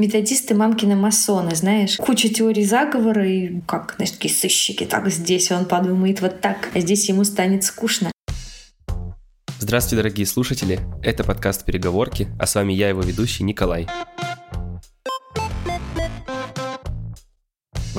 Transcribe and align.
Методисты 0.00 0.54
мамкины 0.54 0.96
масоны, 0.96 1.54
знаешь, 1.54 1.98
куча 1.98 2.30
теорий 2.30 2.64
заговора 2.64 3.28
и 3.28 3.60
как, 3.66 3.96
знаешь, 3.96 4.12
такие 4.12 4.32
сыщики. 4.32 4.84
Так, 4.84 5.06
здесь 5.10 5.52
он 5.52 5.66
подумает 5.66 6.22
вот 6.22 6.40
так, 6.40 6.70
а 6.72 6.80
здесь 6.80 7.06
ему 7.10 7.22
станет 7.22 7.64
скучно. 7.64 8.10
Здравствуйте, 9.58 9.96
дорогие 9.96 10.26
слушатели! 10.26 10.80
Это 11.02 11.22
подкаст 11.22 11.66
«Переговорки», 11.66 12.28
а 12.38 12.46
с 12.46 12.54
вами 12.54 12.72
я, 12.72 12.88
его 12.88 13.02
ведущий 13.02 13.44
Николай. 13.44 13.88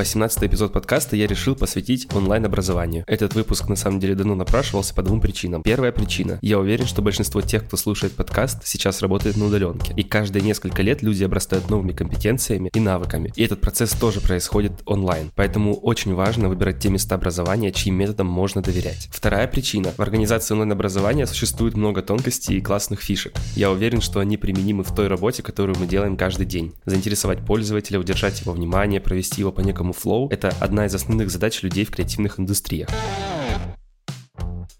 18 0.01 0.45
эпизод 0.45 0.73
подкаста 0.73 1.15
я 1.15 1.27
решил 1.27 1.53
посвятить 1.53 2.11
онлайн-образованию. 2.15 3.03
Этот 3.05 3.35
выпуск 3.35 3.69
на 3.69 3.75
самом 3.75 3.99
деле 3.99 4.15
давно 4.15 4.33
напрашивался 4.33 4.95
по 4.95 5.03
двум 5.03 5.21
причинам. 5.21 5.61
Первая 5.61 5.91
причина. 5.91 6.39
Я 6.41 6.57
уверен, 6.57 6.87
что 6.87 7.03
большинство 7.03 7.39
тех, 7.41 7.67
кто 7.67 7.77
слушает 7.77 8.13
подкаст, 8.13 8.65
сейчас 8.65 9.03
работает 9.03 9.37
на 9.37 9.45
удаленке. 9.45 9.93
И 9.95 10.01
каждые 10.01 10.41
несколько 10.41 10.81
лет 10.81 11.03
люди 11.03 11.23
обрастают 11.23 11.69
новыми 11.69 11.91
компетенциями 11.91 12.71
и 12.73 12.79
навыками. 12.79 13.31
И 13.35 13.43
этот 13.43 13.61
процесс 13.61 13.91
тоже 13.91 14.21
происходит 14.21 14.71
онлайн. 14.87 15.29
Поэтому 15.35 15.75
очень 15.75 16.15
важно 16.15 16.49
выбирать 16.49 16.79
те 16.79 16.89
места 16.89 17.13
образования, 17.13 17.71
чьим 17.71 17.93
методам 17.93 18.25
можно 18.25 18.63
доверять. 18.63 19.07
Вторая 19.11 19.47
причина. 19.47 19.93
В 19.95 20.01
организации 20.01 20.55
онлайн-образования 20.55 21.27
существует 21.27 21.75
много 21.75 22.01
тонкостей 22.01 22.57
и 22.57 22.61
классных 22.61 23.01
фишек. 23.01 23.33
Я 23.55 23.69
уверен, 23.69 24.01
что 24.01 24.19
они 24.19 24.37
применимы 24.37 24.83
в 24.83 24.95
той 24.95 25.09
работе, 25.09 25.43
которую 25.43 25.77
мы 25.77 25.85
делаем 25.85 26.17
каждый 26.17 26.47
день. 26.47 26.73
Заинтересовать 26.85 27.45
пользователя, 27.45 27.99
удержать 27.99 28.41
его 28.41 28.53
внимание, 28.53 28.99
провести 28.99 29.41
его 29.41 29.51
по 29.51 29.61
некому 29.61 29.90
некому 29.91 29.93
флоу, 29.93 30.29
это 30.29 30.53
одна 30.59 30.85
из 30.85 30.95
основных 30.95 31.29
задач 31.29 31.63
людей 31.63 31.85
в 31.85 31.91
креативных 31.91 32.39
индустриях. 32.39 32.89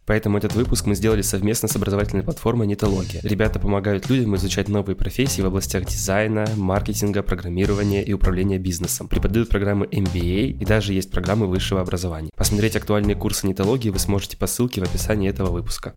Поэтому 0.06 0.38
этот 0.38 0.56
выпуск 0.56 0.88
мы 0.88 0.96
сделали 0.96 1.22
совместно 1.22 1.70
с 1.70 1.76
образовательной 1.76 2.24
платформой 2.24 2.68
Нитология. 2.68 3.22
Ребята 3.24 3.60
помогают 3.60 4.10
людям 4.10 4.36
изучать 4.36 4.68
новые 4.68 4.96
профессии 4.96 5.42
в 5.42 5.46
областях 5.46 5.86
дизайна, 5.86 6.46
маркетинга, 6.58 7.24
программирования 7.24 8.04
и 8.04 8.12
управления 8.12 8.58
бизнесом. 8.58 9.08
Преподают 9.08 9.50
программы 9.50 9.86
MBA 9.86 10.48
и 10.60 10.66
даже 10.66 10.94
есть 10.94 11.12
программы 11.12 11.48
высшего 11.48 11.82
образования. 11.82 12.32
Посмотреть 12.36 12.76
актуальные 12.76 13.16
курсы 13.16 13.48
Нитологии 13.48 13.90
вы 13.90 14.00
сможете 14.00 14.38
по 14.38 14.48
ссылке 14.48 14.82
в 14.82 14.84
описании 14.84 15.30
этого 15.30 15.52
выпуска. 15.52 15.94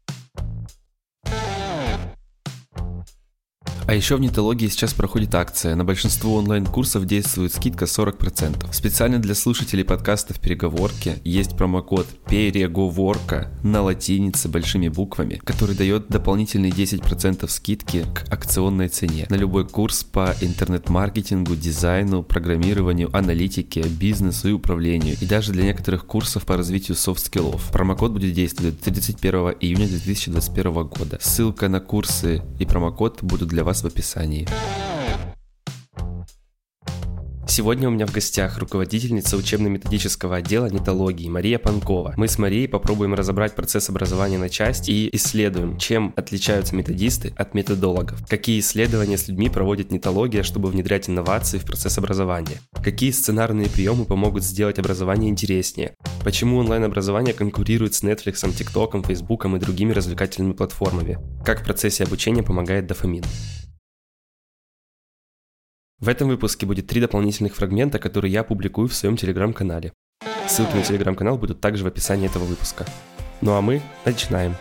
А 3.95 3.97
еще 3.97 4.17
в 4.17 4.21
Нетологии 4.21 4.67
сейчас 4.67 4.93
проходит 4.93 5.37
акция. 5.37 5.77
На 5.77 5.85
большинство 5.85 6.35
онлайн-курсов 6.35 7.07
действует 7.07 7.55
скидка 7.55 7.85
40%. 7.85 8.73
Специально 8.73 9.21
для 9.21 9.37
слушателей 9.37 9.85
подкастов 9.85 10.41
«Переговорки» 10.41 11.19
есть 11.23 11.57
промокод 11.57 12.09
«Переговорка» 12.29 13.53
на 13.63 13.83
латинице 13.83 14.49
большими 14.49 14.89
буквами, 14.89 15.41
который 15.45 15.77
дает 15.77 16.09
дополнительные 16.09 16.73
10% 16.73 17.49
скидки 17.49 18.05
к 18.13 18.25
акционной 18.33 18.89
цене 18.89 19.27
на 19.31 19.37
любой 19.37 19.65
курс 19.65 20.03
по 20.03 20.35
интернет-маркетингу, 20.41 21.55
дизайну, 21.55 22.25
программированию, 22.25 23.17
аналитике, 23.17 23.83
бизнесу 23.83 24.49
и 24.49 24.53
управлению, 24.55 25.17
и 25.21 25.25
даже 25.25 25.53
для 25.53 25.63
некоторых 25.63 26.05
курсов 26.05 26.47
по 26.47 26.57
развитию 26.57 26.97
софт-скиллов. 26.97 27.71
Промокод 27.71 28.11
будет 28.11 28.35
действовать 28.35 28.77
до 28.79 28.87
31 28.87 29.55
июня 29.61 29.87
2021 29.87 30.73
года. 30.73 31.21
Ссылка 31.21 31.69
на 31.69 31.79
курсы 31.79 32.43
и 32.59 32.67
промокод 32.67 33.23
будут 33.23 33.51
для 33.51 33.63
вас 33.63 33.84
в 33.85 33.87
описании. 33.87 34.49
Сегодня 37.47 37.89
у 37.89 37.93
меня 37.93 38.07
в 38.07 38.13
гостях 38.13 38.59
руководительница 38.59 39.37
учебно-методического 39.37 40.37
отдела 40.37 40.67
нетологии 40.67 41.29
Мария 41.29 41.59
Панкова. 41.59 42.15
Мы 42.17 42.27
с 42.27 42.39
Марией 42.39 42.67
попробуем 42.67 43.15
разобрать 43.15 43.55
процесс 43.55 43.89
образования 43.89 44.39
на 44.39 44.49
части 44.49 44.91
и 44.91 45.15
исследуем, 45.15 45.79
чем 45.79 46.15
отличаются 46.17 46.75
методисты 46.75 47.33
от 47.37 47.55
методологов, 47.55 48.27
какие 48.27 48.59
исследования 48.59 49.19
с 49.19 49.29
людьми 49.29 49.51
проводит 49.51 49.93
нетология, 49.93 50.43
чтобы 50.43 50.69
внедрять 50.69 51.09
инновации 51.09 51.59
в 51.59 51.65
процесс 51.65 51.97
образования, 51.99 52.61
какие 52.83 53.13
сценарные 53.13 53.69
приемы 53.69 54.05
помогут 54.05 54.43
сделать 54.43 54.81
образование 54.81 55.31
интереснее, 55.31 55.95
почему 56.25 56.59
онлайн-образование 56.59 57.35
конкурирует 57.35 57.95
с 57.95 58.03
Netflix, 58.03 58.43
TikTok, 58.43 59.07
Facebook 59.07 59.45
и 59.45 59.59
другими 59.59 59.93
развлекательными 59.93 60.55
платформами, 60.55 61.19
как 61.45 61.61
в 61.61 61.65
процессе 61.65 62.03
обучения 62.03 62.43
помогает 62.43 62.87
дофамин. 62.87 63.23
В 66.05 66.09
этом 66.11 66.29
выпуске 66.29 66.67
будет 66.67 66.87
три 66.87 67.01
дополнительных 67.01 67.57
фрагмента, 67.57 67.99
которые 67.99 68.31
я 68.31 68.45
публикую 68.45 68.89
в 68.89 68.95
своем 68.95 69.17
телеграм-канале. 69.17 69.95
Ссылки 70.47 70.77
на 70.77 70.83
телеграм-канал 70.83 71.39
будут 71.39 71.63
также 71.63 71.83
в 71.83 71.87
описании 71.87 72.27
этого 72.27 72.45
выпуска. 72.45 72.85
Ну 73.41 73.53
а 73.53 73.63
мы 73.63 73.81
начинаем. 74.05 74.55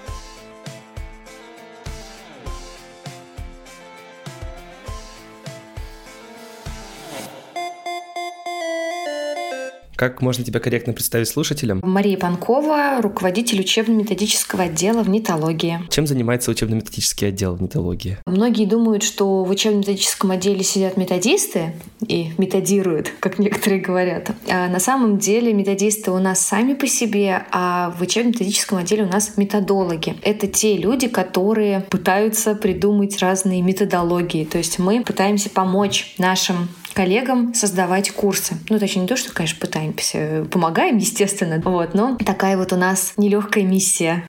Как 9.95 10.21
можно 10.21 10.43
тебя 10.43 10.59
корректно 10.59 10.93
представить 10.93 11.27
слушателям? 11.27 11.79
Мария 11.83 12.17
Панкова, 12.17 12.99
руководитель 13.01 13.59
учебно-методического 13.61 14.63
отдела 14.63 15.03
в 15.03 15.09
нетологии. 15.09 15.79
Чем 15.89 16.07
занимается 16.07 16.51
учебно-методический 16.51 17.27
отдел 17.27 17.55
в 17.55 17.61
нетологии? 17.61 18.17
Многие 18.25 18.65
думают, 18.65 19.03
что 19.03 19.43
в 19.43 19.49
учебно-методическом 19.49 20.31
отделе 20.31 20.63
сидят 20.63 20.97
методисты 20.97 21.73
и 22.07 22.31
методируют, 22.37 23.11
как 23.19 23.39
некоторые 23.39 23.81
говорят. 23.81 24.31
А 24.49 24.67
на 24.67 24.79
самом 24.79 25.19
деле 25.19 25.53
методисты 25.53 26.11
у 26.11 26.19
нас 26.19 26.39
сами 26.39 26.73
по 26.73 26.87
себе, 26.87 27.45
а 27.51 27.93
в 27.97 28.01
учебно-методическом 28.01 28.79
отделе 28.79 29.03
у 29.03 29.07
нас 29.07 29.37
методологи. 29.37 30.15
Это 30.23 30.47
те 30.47 30.77
люди, 30.77 31.07
которые 31.07 31.81
пытаются 31.81 32.55
придумать 32.55 33.19
разные 33.19 33.61
методологии. 33.61 34.45
То 34.45 34.57
есть 34.57 34.79
мы 34.79 35.03
пытаемся 35.03 35.49
помочь 35.49 36.15
нашим 36.17 36.69
коллегам 36.93 37.53
создавать 37.53 38.11
курсы. 38.11 38.55
Ну, 38.69 38.79
точнее, 38.79 39.03
не 39.03 39.07
то, 39.07 39.17
что, 39.17 39.33
конечно, 39.33 39.59
пытаемся, 39.59 40.47
помогаем, 40.51 40.97
естественно, 40.97 41.61
вот, 41.63 41.93
но 41.93 42.17
такая 42.17 42.57
вот 42.57 42.73
у 42.73 42.77
нас 42.77 43.13
нелегкая 43.17 43.63
миссия. 43.63 44.25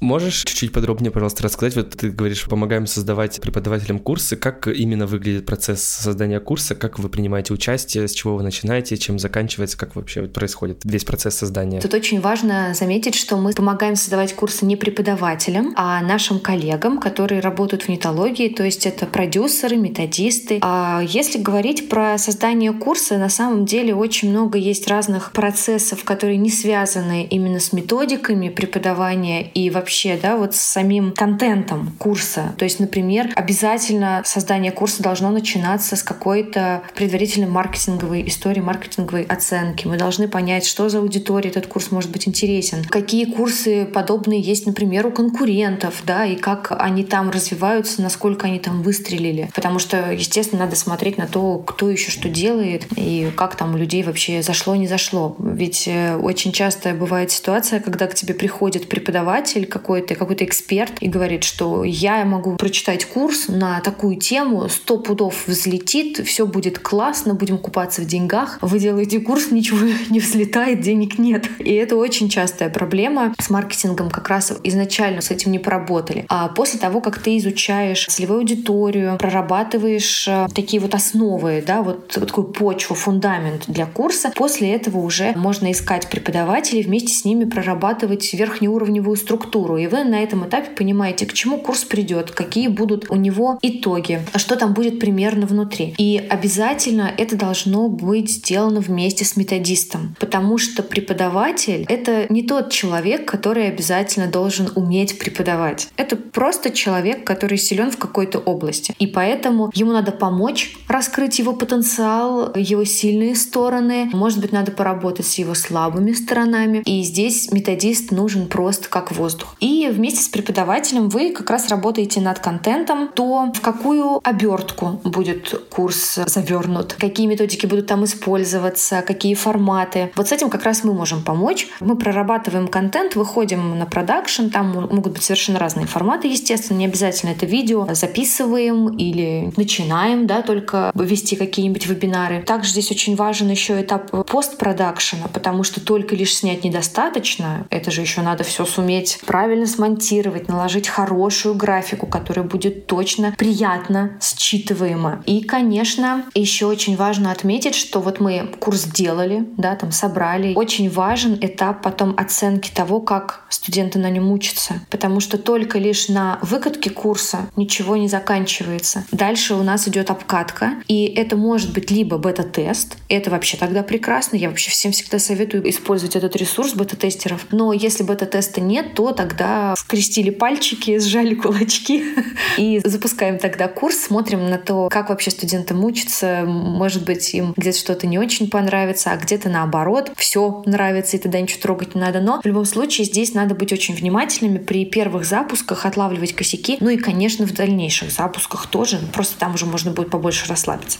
Можешь 0.00 0.44
чуть-чуть 0.44 0.72
подробнее, 0.72 1.10
пожалуйста, 1.10 1.42
рассказать? 1.42 1.74
Вот 1.74 1.90
ты 1.90 2.10
говоришь, 2.10 2.44
помогаем 2.44 2.86
создавать 2.86 3.40
преподавателям 3.40 3.98
курсы. 3.98 4.36
Как 4.36 4.68
именно 4.68 5.06
выглядит 5.06 5.44
процесс 5.44 5.82
создания 5.82 6.38
курса? 6.38 6.76
Как 6.76 7.00
вы 7.00 7.08
принимаете 7.08 7.52
участие? 7.52 8.06
С 8.06 8.12
чего 8.12 8.36
вы 8.36 8.44
начинаете? 8.44 8.96
Чем 8.96 9.18
заканчивается? 9.18 9.76
Как 9.76 9.96
вообще 9.96 10.22
происходит 10.22 10.82
весь 10.84 11.04
процесс 11.04 11.34
создания? 11.34 11.80
Тут 11.80 11.94
очень 11.94 12.20
важно 12.20 12.74
заметить, 12.74 13.16
что 13.16 13.36
мы 13.36 13.52
помогаем 13.52 13.96
создавать 13.96 14.34
курсы 14.34 14.64
не 14.64 14.76
преподавателям, 14.76 15.74
а 15.76 16.00
нашим 16.00 16.38
коллегам, 16.38 17.00
которые 17.00 17.40
работают 17.40 17.82
в 17.84 17.88
нетологии, 17.88 18.48
то 18.48 18.62
есть 18.62 18.86
это 18.86 19.04
продюсеры, 19.06 19.76
методисты. 19.76 20.60
А 20.62 21.02
если 21.04 21.38
говорить 21.38 21.88
про 21.88 22.16
создание 22.18 22.72
курса, 22.72 23.18
на 23.18 23.28
самом 23.28 23.64
деле 23.66 23.96
очень 23.96 24.30
много 24.30 24.58
есть 24.58 24.86
разных 24.86 25.32
процессов, 25.32 26.04
которые 26.04 26.36
не 26.36 26.50
связаны 26.50 27.24
именно 27.24 27.58
с 27.58 27.72
методиками 27.72 28.48
преподавания 28.48 29.42
и 29.42 29.70
вообще 29.70 29.87
вообще, 29.88 30.18
да, 30.20 30.36
вот 30.36 30.54
с 30.54 30.60
самим 30.60 31.12
контентом 31.12 31.92
курса. 31.98 32.52
То 32.58 32.64
есть, 32.64 32.78
например, 32.78 33.30
обязательно 33.34 34.20
создание 34.26 34.70
курса 34.70 35.02
должно 35.02 35.30
начинаться 35.30 35.96
с 35.96 36.02
какой-то 36.02 36.82
предварительной 36.94 37.48
маркетинговой 37.48 38.28
истории, 38.28 38.60
маркетинговой 38.60 39.22
оценки. 39.22 39.86
Мы 39.86 39.96
должны 39.96 40.28
понять, 40.28 40.66
что 40.66 40.90
за 40.90 40.98
аудитория 40.98 41.48
этот 41.48 41.68
курс 41.68 41.90
может 41.90 42.10
быть 42.10 42.28
интересен, 42.28 42.84
какие 42.84 43.24
курсы 43.24 43.86
подобные 43.86 44.42
есть, 44.42 44.66
например, 44.66 45.06
у 45.06 45.10
конкурентов, 45.10 46.02
да, 46.04 46.26
и 46.26 46.36
как 46.36 46.70
они 46.78 47.02
там 47.02 47.30
развиваются, 47.30 48.02
насколько 48.02 48.46
они 48.46 48.58
там 48.58 48.82
выстрелили. 48.82 49.50
Потому 49.54 49.78
что, 49.78 50.12
естественно, 50.12 50.64
надо 50.64 50.76
смотреть 50.76 51.16
на 51.16 51.26
то, 51.26 51.60
кто 51.60 51.88
еще 51.88 52.10
что 52.10 52.28
делает 52.28 52.84
и 52.94 53.30
как 53.34 53.56
там 53.56 53.74
у 53.74 53.78
людей 53.78 54.02
вообще 54.02 54.42
зашло, 54.42 54.76
не 54.76 54.86
зашло. 54.86 55.34
Ведь 55.38 55.88
э, 55.88 56.14
очень 56.16 56.52
часто 56.52 56.92
бывает 56.92 57.30
ситуация, 57.30 57.80
когда 57.80 58.06
к 58.06 58.14
тебе 58.14 58.34
приходит 58.34 58.90
преподаватель, 58.90 59.64
какой-то 59.78 60.14
какой-то 60.14 60.44
эксперт 60.44 60.92
и 61.00 61.08
говорит, 61.08 61.44
что 61.44 61.84
я 61.84 62.24
могу 62.24 62.56
прочитать 62.56 63.04
курс 63.04 63.48
на 63.48 63.80
такую 63.80 64.16
тему, 64.16 64.68
сто 64.68 64.98
пудов 64.98 65.46
взлетит, 65.46 66.18
все 66.26 66.46
будет 66.46 66.78
классно, 66.78 67.34
будем 67.34 67.58
купаться 67.58 68.02
в 68.02 68.06
деньгах. 68.06 68.58
Вы 68.60 68.78
делаете 68.78 69.20
курс, 69.20 69.50
ничего 69.50 69.78
не 70.10 70.20
взлетает, 70.20 70.80
денег 70.80 71.18
нет. 71.18 71.48
И 71.58 71.72
это 71.72 71.96
очень 71.96 72.28
частая 72.28 72.70
проблема 72.70 73.34
с 73.40 73.50
маркетингом, 73.50 74.10
как 74.10 74.28
раз 74.28 74.52
изначально 74.64 75.20
с 75.20 75.30
этим 75.30 75.52
не 75.52 75.58
поработали. 75.58 76.24
А 76.28 76.48
после 76.48 76.80
того, 76.80 77.00
как 77.00 77.18
ты 77.18 77.38
изучаешь 77.38 78.06
целевую 78.06 78.40
аудиторию, 78.40 79.16
прорабатываешь 79.18 80.26
э, 80.26 80.48
такие 80.54 80.80
вот 80.80 80.94
основы, 80.94 81.62
да, 81.66 81.82
вот, 81.82 82.16
вот 82.16 82.28
такую 82.28 82.48
почву, 82.48 82.94
фундамент 82.94 83.64
для 83.68 83.86
курса, 83.86 84.32
после 84.34 84.74
этого 84.74 84.98
уже 84.98 85.32
можно 85.36 85.70
искать 85.70 86.08
преподавателей, 86.08 86.82
вместе 86.82 87.12
с 87.14 87.24
ними 87.24 87.44
прорабатывать 87.44 88.32
верхнеуровневую 88.34 89.16
структуру 89.16 89.67
второе. 89.68 89.82
И 89.82 89.86
вы 89.86 90.04
на 90.04 90.22
этом 90.22 90.46
этапе 90.46 90.70
понимаете, 90.70 91.26
к 91.26 91.32
чему 91.32 91.58
курс 91.58 91.84
придет, 91.84 92.30
какие 92.30 92.68
будут 92.68 93.10
у 93.10 93.16
него 93.16 93.58
итоги, 93.62 94.22
что 94.36 94.56
там 94.56 94.72
будет 94.72 94.98
примерно 94.98 95.46
внутри. 95.46 95.94
И 95.98 96.16
обязательно 96.30 97.12
это 97.16 97.36
должно 97.36 97.88
быть 97.88 98.30
сделано 98.30 98.80
вместе 98.80 99.24
с 99.24 99.36
методистом, 99.36 100.16
потому 100.18 100.58
что 100.58 100.82
преподаватель— 100.82 101.84
это 101.88 102.26
не 102.30 102.42
тот 102.42 102.70
человек, 102.70 103.30
который 103.30 103.68
обязательно 103.68 104.26
должен 104.26 104.70
уметь 104.74 105.18
преподавать. 105.18 105.88
Это 105.96 106.16
просто 106.16 106.70
человек, 106.70 107.24
который 107.24 107.58
силен 107.58 107.90
в 107.90 107.98
какой-то 107.98 108.38
области. 108.38 108.94
И 108.98 109.06
поэтому 109.06 109.70
ему 109.74 109.92
надо 109.92 110.12
помочь 110.12 110.76
раскрыть 110.88 111.38
его 111.38 111.52
потенциал, 111.52 112.52
его 112.54 112.84
сильные 112.84 113.34
стороны. 113.34 114.08
Может 114.12 114.40
быть, 114.40 114.52
надо 114.52 114.72
поработать 114.72 115.26
с 115.26 115.34
его 115.34 115.54
слабыми 115.54 116.12
сторонами. 116.12 116.82
И 116.84 117.02
здесь 117.02 117.52
методист 117.52 118.12
нужен 118.12 118.46
просто 118.46 118.88
как 118.88 119.12
воздух. 119.12 119.57
И 119.60 119.88
вместе 119.90 120.22
с 120.22 120.28
преподавателем 120.28 121.08
вы 121.08 121.32
как 121.32 121.50
раз 121.50 121.68
работаете 121.68 122.20
над 122.20 122.38
контентом, 122.38 123.08
то 123.08 123.52
в 123.54 123.60
какую 123.60 124.20
обертку 124.22 125.00
будет 125.04 125.54
курс 125.70 126.18
завернут, 126.26 126.94
какие 126.98 127.26
методики 127.26 127.66
будут 127.66 127.86
там 127.86 128.04
использоваться, 128.04 129.02
какие 129.02 129.34
форматы. 129.34 130.12
Вот 130.14 130.28
с 130.28 130.32
этим 130.32 130.50
как 130.50 130.64
раз 130.64 130.84
мы 130.84 130.92
можем 130.92 131.22
помочь. 131.22 131.68
Мы 131.80 131.96
прорабатываем 131.96 132.68
контент, 132.68 133.16
выходим 133.16 133.78
на 133.78 133.86
продакшн, 133.86 134.48
там 134.48 134.70
могут 134.72 135.12
быть 135.12 135.22
совершенно 135.22 135.58
разные 135.58 135.86
форматы, 135.86 136.28
естественно, 136.28 136.78
не 136.78 136.86
обязательно 136.86 137.30
это 137.30 137.46
видео, 137.46 137.86
записываем 137.92 138.88
или 138.96 139.52
начинаем, 139.56 140.26
да, 140.26 140.42
только 140.42 140.92
вести 140.94 141.36
какие-нибудь 141.36 141.86
вебинары. 141.86 142.42
Также 142.42 142.70
здесь 142.70 142.90
очень 142.90 143.16
важен 143.16 143.50
еще 143.50 143.80
этап 143.80 144.10
постпродакшена, 144.26 145.28
потому 145.32 145.64
что 145.64 145.80
только 145.80 146.14
лишь 146.14 146.36
снять 146.36 146.64
недостаточно, 146.64 147.66
это 147.70 147.90
же 147.90 148.02
еще 148.02 148.20
надо 148.20 148.44
все 148.44 148.64
суметь 148.64 149.20
правильно 149.26 149.47
смонтировать, 149.66 150.48
наложить 150.48 150.88
хорошую 150.88 151.54
графику, 151.54 152.06
которая 152.06 152.44
будет 152.44 152.86
точно 152.86 153.34
приятно 153.36 154.18
считываема. 154.20 155.22
И, 155.26 155.42
конечно, 155.42 156.24
еще 156.34 156.66
очень 156.66 156.96
важно 156.96 157.30
отметить, 157.30 157.74
что 157.74 158.00
вот 158.00 158.20
мы 158.20 158.48
курс 158.58 158.84
делали, 158.84 159.46
да, 159.56 159.76
там 159.76 159.92
собрали. 159.92 160.54
Очень 160.54 160.90
важен 160.90 161.38
этап 161.40 161.82
потом 161.82 162.14
оценки 162.16 162.70
того, 162.70 163.00
как 163.00 163.42
студенты 163.48 163.98
на 163.98 164.10
нем 164.10 164.30
учатся, 164.30 164.80
потому 164.90 165.20
что 165.20 165.38
только 165.38 165.78
лишь 165.78 166.08
на 166.08 166.38
выкатке 166.42 166.90
курса 166.90 167.50
ничего 167.56 167.96
не 167.96 168.08
заканчивается. 168.08 169.04
Дальше 169.12 169.54
у 169.54 169.62
нас 169.62 169.88
идет 169.88 170.10
обкатка, 170.10 170.74
и 170.88 171.06
это 171.06 171.36
может 171.36 171.72
быть 171.72 171.90
либо 171.90 172.18
бета-тест, 172.18 172.96
это 173.08 173.30
вообще 173.30 173.56
тогда 173.56 173.82
прекрасно, 173.82 174.36
я 174.36 174.48
вообще 174.48 174.70
всем 174.70 174.92
всегда 174.92 175.18
советую 175.18 175.68
использовать 175.68 176.16
этот 176.16 176.36
ресурс 176.36 176.74
бета-тестеров, 176.74 177.46
но 177.50 177.72
если 177.72 178.02
бета-теста 178.02 178.60
нет, 178.60 178.94
то 178.94 179.12
тогда 179.12 179.37
скрестили 179.76 180.30
пальчики, 180.30 180.98
сжали 180.98 181.34
кулачки 181.34 182.04
и 182.58 182.80
запускаем 182.84 183.38
тогда 183.38 183.68
курс, 183.68 183.98
смотрим 183.98 184.48
на 184.48 184.58
то, 184.58 184.88
как 184.88 185.08
вообще 185.08 185.30
студентам 185.30 185.84
учатся, 185.84 186.44
может 186.46 187.04
быть, 187.04 187.34
им 187.34 187.54
где-то 187.56 187.78
что-то 187.78 188.06
не 188.06 188.18
очень 188.18 188.50
понравится, 188.50 189.12
а 189.12 189.16
где-то 189.16 189.48
наоборот, 189.48 190.12
все 190.16 190.62
нравится, 190.66 191.16
и 191.16 191.20
тогда 191.20 191.40
ничего 191.40 191.60
трогать 191.60 191.94
не 191.94 192.00
надо. 192.00 192.20
Но 192.20 192.40
в 192.40 192.46
любом 192.46 192.64
случае 192.64 193.06
здесь 193.06 193.34
надо 193.34 193.54
быть 193.54 193.72
очень 193.72 193.94
внимательными 193.94 194.58
при 194.58 194.84
первых 194.84 195.24
запусках, 195.24 195.86
отлавливать 195.86 196.34
косяки, 196.34 196.76
ну 196.80 196.90
и, 196.90 196.96
конечно, 196.96 197.46
в 197.46 197.52
дальнейших 197.52 198.10
запусках 198.10 198.66
тоже, 198.66 198.98
просто 199.12 199.38
там 199.38 199.54
уже 199.54 199.66
можно 199.66 199.92
будет 199.92 200.10
побольше 200.10 200.48
расслабиться. 200.48 200.98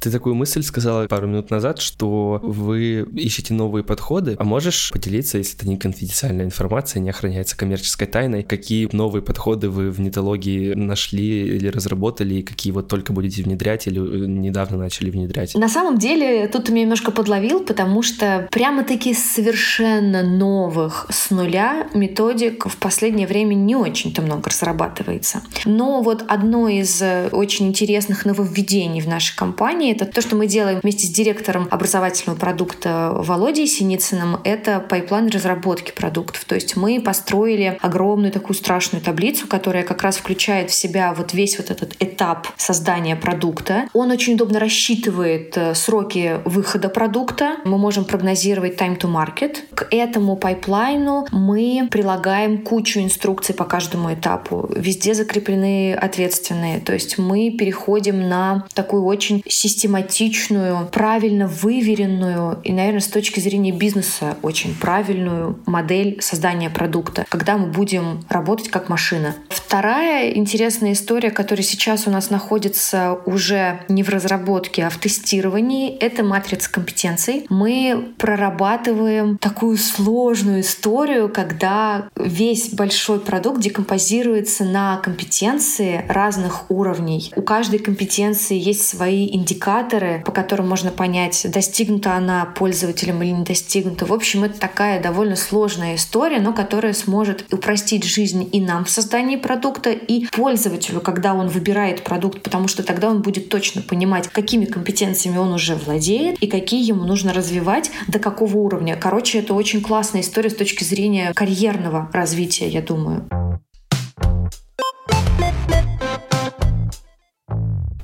Ты 0.00 0.10
такую 0.10 0.34
мысль 0.34 0.62
сказала 0.62 1.06
пару 1.06 1.26
минут 1.26 1.50
назад, 1.50 1.78
что 1.78 2.40
вы 2.42 3.06
ищете 3.14 3.52
новые 3.52 3.84
подходы. 3.84 4.34
А 4.38 4.44
можешь 4.44 4.90
поделиться, 4.92 5.36
если 5.36 5.58
это 5.58 5.68
не 5.68 5.76
конфиденциальная 5.76 6.46
информация, 6.46 7.00
не 7.00 7.10
охраняется 7.10 7.54
коммерческой 7.54 8.06
тайной, 8.06 8.42
какие 8.42 8.88
новые 8.92 9.22
подходы 9.22 9.68
вы 9.68 9.90
в 9.90 10.00
нетологии 10.00 10.72
нашли 10.72 11.56
или 11.56 11.68
разработали, 11.68 12.36
и 12.36 12.42
какие 12.42 12.72
вот 12.72 12.88
только 12.88 13.12
будете 13.12 13.42
внедрять 13.42 13.86
или 13.86 14.00
э, 14.00 14.26
недавно 14.26 14.78
начали 14.78 15.10
внедрять? 15.10 15.54
На 15.54 15.68
самом 15.68 15.98
деле, 15.98 16.48
тут 16.48 16.64
ты 16.64 16.72
меня 16.72 16.84
немножко 16.84 17.10
подловил, 17.10 17.60
потому 17.60 18.02
что 18.02 18.48
прямо-таки 18.50 19.12
совершенно 19.12 20.22
новых 20.22 21.06
с 21.10 21.30
нуля 21.30 21.88
методик 21.92 22.66
в 22.66 22.76
последнее 22.78 23.26
время 23.26 23.54
не 23.54 23.76
очень-то 23.76 24.22
много 24.22 24.48
разрабатывается. 24.48 25.42
Но 25.66 26.00
вот 26.00 26.24
одно 26.26 26.68
из 26.68 27.02
э, 27.02 27.28
очень 27.32 27.68
интересных 27.68 28.24
нововведений 28.24 29.02
в 29.02 29.06
нашей 29.06 29.36
компании 29.36 29.89
это 29.92 30.06
то, 30.06 30.20
что 30.20 30.36
мы 30.36 30.46
делаем 30.46 30.80
вместе 30.82 31.06
с 31.06 31.10
директором 31.10 31.68
образовательного 31.70 32.38
продукта 32.38 33.12
Володей 33.14 33.66
Синицыным, 33.66 34.40
это 34.44 34.80
pipeline 34.80 35.28
разработки 35.28 35.92
продуктов. 35.92 36.44
То 36.44 36.54
есть 36.54 36.76
мы 36.76 37.00
построили 37.00 37.78
огромную 37.80 38.32
такую 38.32 38.56
страшную 38.56 39.02
таблицу, 39.02 39.46
которая 39.46 39.82
как 39.82 40.02
раз 40.02 40.16
включает 40.16 40.70
в 40.70 40.74
себя 40.74 41.12
вот 41.14 41.32
весь 41.34 41.58
вот 41.58 41.70
этот 41.70 41.94
этап 42.00 42.48
создания 42.56 43.16
продукта. 43.16 43.88
Он 43.92 44.10
очень 44.10 44.34
удобно 44.34 44.58
рассчитывает 44.58 45.56
э, 45.56 45.74
сроки 45.74 46.40
выхода 46.44 46.88
продукта. 46.88 47.56
Мы 47.64 47.78
можем 47.78 48.04
прогнозировать 48.04 48.80
time 48.80 48.98
to 48.98 49.10
market. 49.10 49.58
К 49.74 49.86
этому 49.90 50.36
пайплайну 50.36 51.26
мы 51.30 51.88
прилагаем 51.90 52.62
кучу 52.62 53.00
инструкций 53.00 53.54
по 53.54 53.64
каждому 53.64 54.12
этапу. 54.12 54.68
Везде 54.74 55.14
закреплены 55.14 55.94
ответственные. 55.94 56.80
То 56.80 56.92
есть 56.92 57.18
мы 57.18 57.50
переходим 57.50 58.28
на 58.28 58.66
такую 58.74 59.04
очень 59.04 59.42
систематическую 59.46 59.79
систематичную, 59.80 60.88
правильно 60.92 61.46
выверенную 61.46 62.60
и, 62.64 62.72
наверное, 62.72 63.00
с 63.00 63.06
точки 63.06 63.40
зрения 63.40 63.72
бизнеса 63.72 64.36
очень 64.42 64.74
правильную 64.74 65.58
модель 65.64 66.18
создания 66.20 66.68
продукта, 66.68 67.24
когда 67.30 67.56
мы 67.56 67.68
будем 67.68 68.22
работать 68.28 68.68
как 68.68 68.90
машина. 68.90 69.34
Вторая 69.48 70.32
интересная 70.32 70.92
история, 70.92 71.30
которая 71.30 71.62
сейчас 71.62 72.06
у 72.06 72.10
нас 72.10 72.28
находится 72.28 73.20
уже 73.24 73.80
не 73.88 74.02
в 74.02 74.10
разработке, 74.10 74.84
а 74.84 74.90
в 74.90 74.98
тестировании, 74.98 75.96
это 75.96 76.24
матрица 76.24 76.70
компетенций. 76.70 77.46
Мы 77.48 78.12
прорабатываем 78.18 79.38
такую 79.38 79.78
сложную 79.78 80.60
историю, 80.60 81.30
когда 81.30 82.08
весь 82.16 82.70
большой 82.74 83.20
продукт 83.20 83.60
декомпозируется 83.60 84.64
на 84.64 84.98
компетенции 84.98 86.04
разных 86.08 86.70
уровней. 86.70 87.32
У 87.34 87.42
каждой 87.42 87.78
компетенции 87.78 88.58
есть 88.58 88.86
свои 88.86 89.26
индикаторы 89.34 89.69
индикаторы, 89.70 90.22
по 90.24 90.32
которым 90.32 90.68
можно 90.68 90.90
понять, 90.90 91.46
достигнута 91.50 92.14
она 92.14 92.44
пользователем 92.44 93.22
или 93.22 93.30
не 93.30 93.44
достигнута. 93.44 94.06
В 94.06 94.12
общем, 94.12 94.44
это 94.44 94.58
такая 94.58 95.02
довольно 95.02 95.36
сложная 95.36 95.96
история, 95.96 96.40
но 96.40 96.52
которая 96.52 96.92
сможет 96.92 97.52
упростить 97.52 98.04
жизнь 98.04 98.48
и 98.52 98.60
нам 98.60 98.84
в 98.84 98.90
создании 98.90 99.36
продукта, 99.36 99.90
и 99.90 100.26
пользователю, 100.26 101.00
когда 101.00 101.34
он 101.34 101.48
выбирает 101.48 102.02
продукт, 102.02 102.42
потому 102.42 102.68
что 102.68 102.82
тогда 102.82 103.08
он 103.08 103.22
будет 103.22 103.48
точно 103.48 103.82
понимать, 103.82 104.28
какими 104.28 104.64
компетенциями 104.64 105.38
он 105.38 105.52
уже 105.52 105.74
владеет 105.74 106.36
и 106.40 106.46
какие 106.46 106.86
ему 106.86 107.04
нужно 107.04 107.32
развивать, 107.32 107.90
до 108.08 108.18
какого 108.18 108.56
уровня. 108.58 108.96
Короче, 108.96 109.38
это 109.38 109.54
очень 109.54 109.80
классная 109.80 110.22
история 110.22 110.50
с 110.50 110.54
точки 110.54 110.84
зрения 110.84 111.32
карьерного 111.34 112.10
развития, 112.12 112.68
я 112.68 112.82
думаю. 112.82 113.26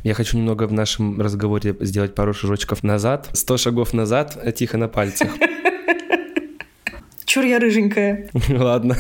Я 0.07 0.15
хочу 0.15 0.37
немного 0.39 0.69
в 0.69 0.73
нашем 0.73 1.21
разговоре 1.21 1.75
сделать 1.81 2.15
пару 2.15 2.33
шажочков 2.33 2.85
назад. 2.85 3.29
Сто 3.33 3.57
шагов 3.57 3.93
назад, 3.93 4.39
тихо 4.55 4.79
на 4.79 4.87
пальцах. 4.87 5.31
Чур 7.37 7.45
я 7.45 7.59
рыженькая. 7.59 8.31
Ладно, 8.49 8.97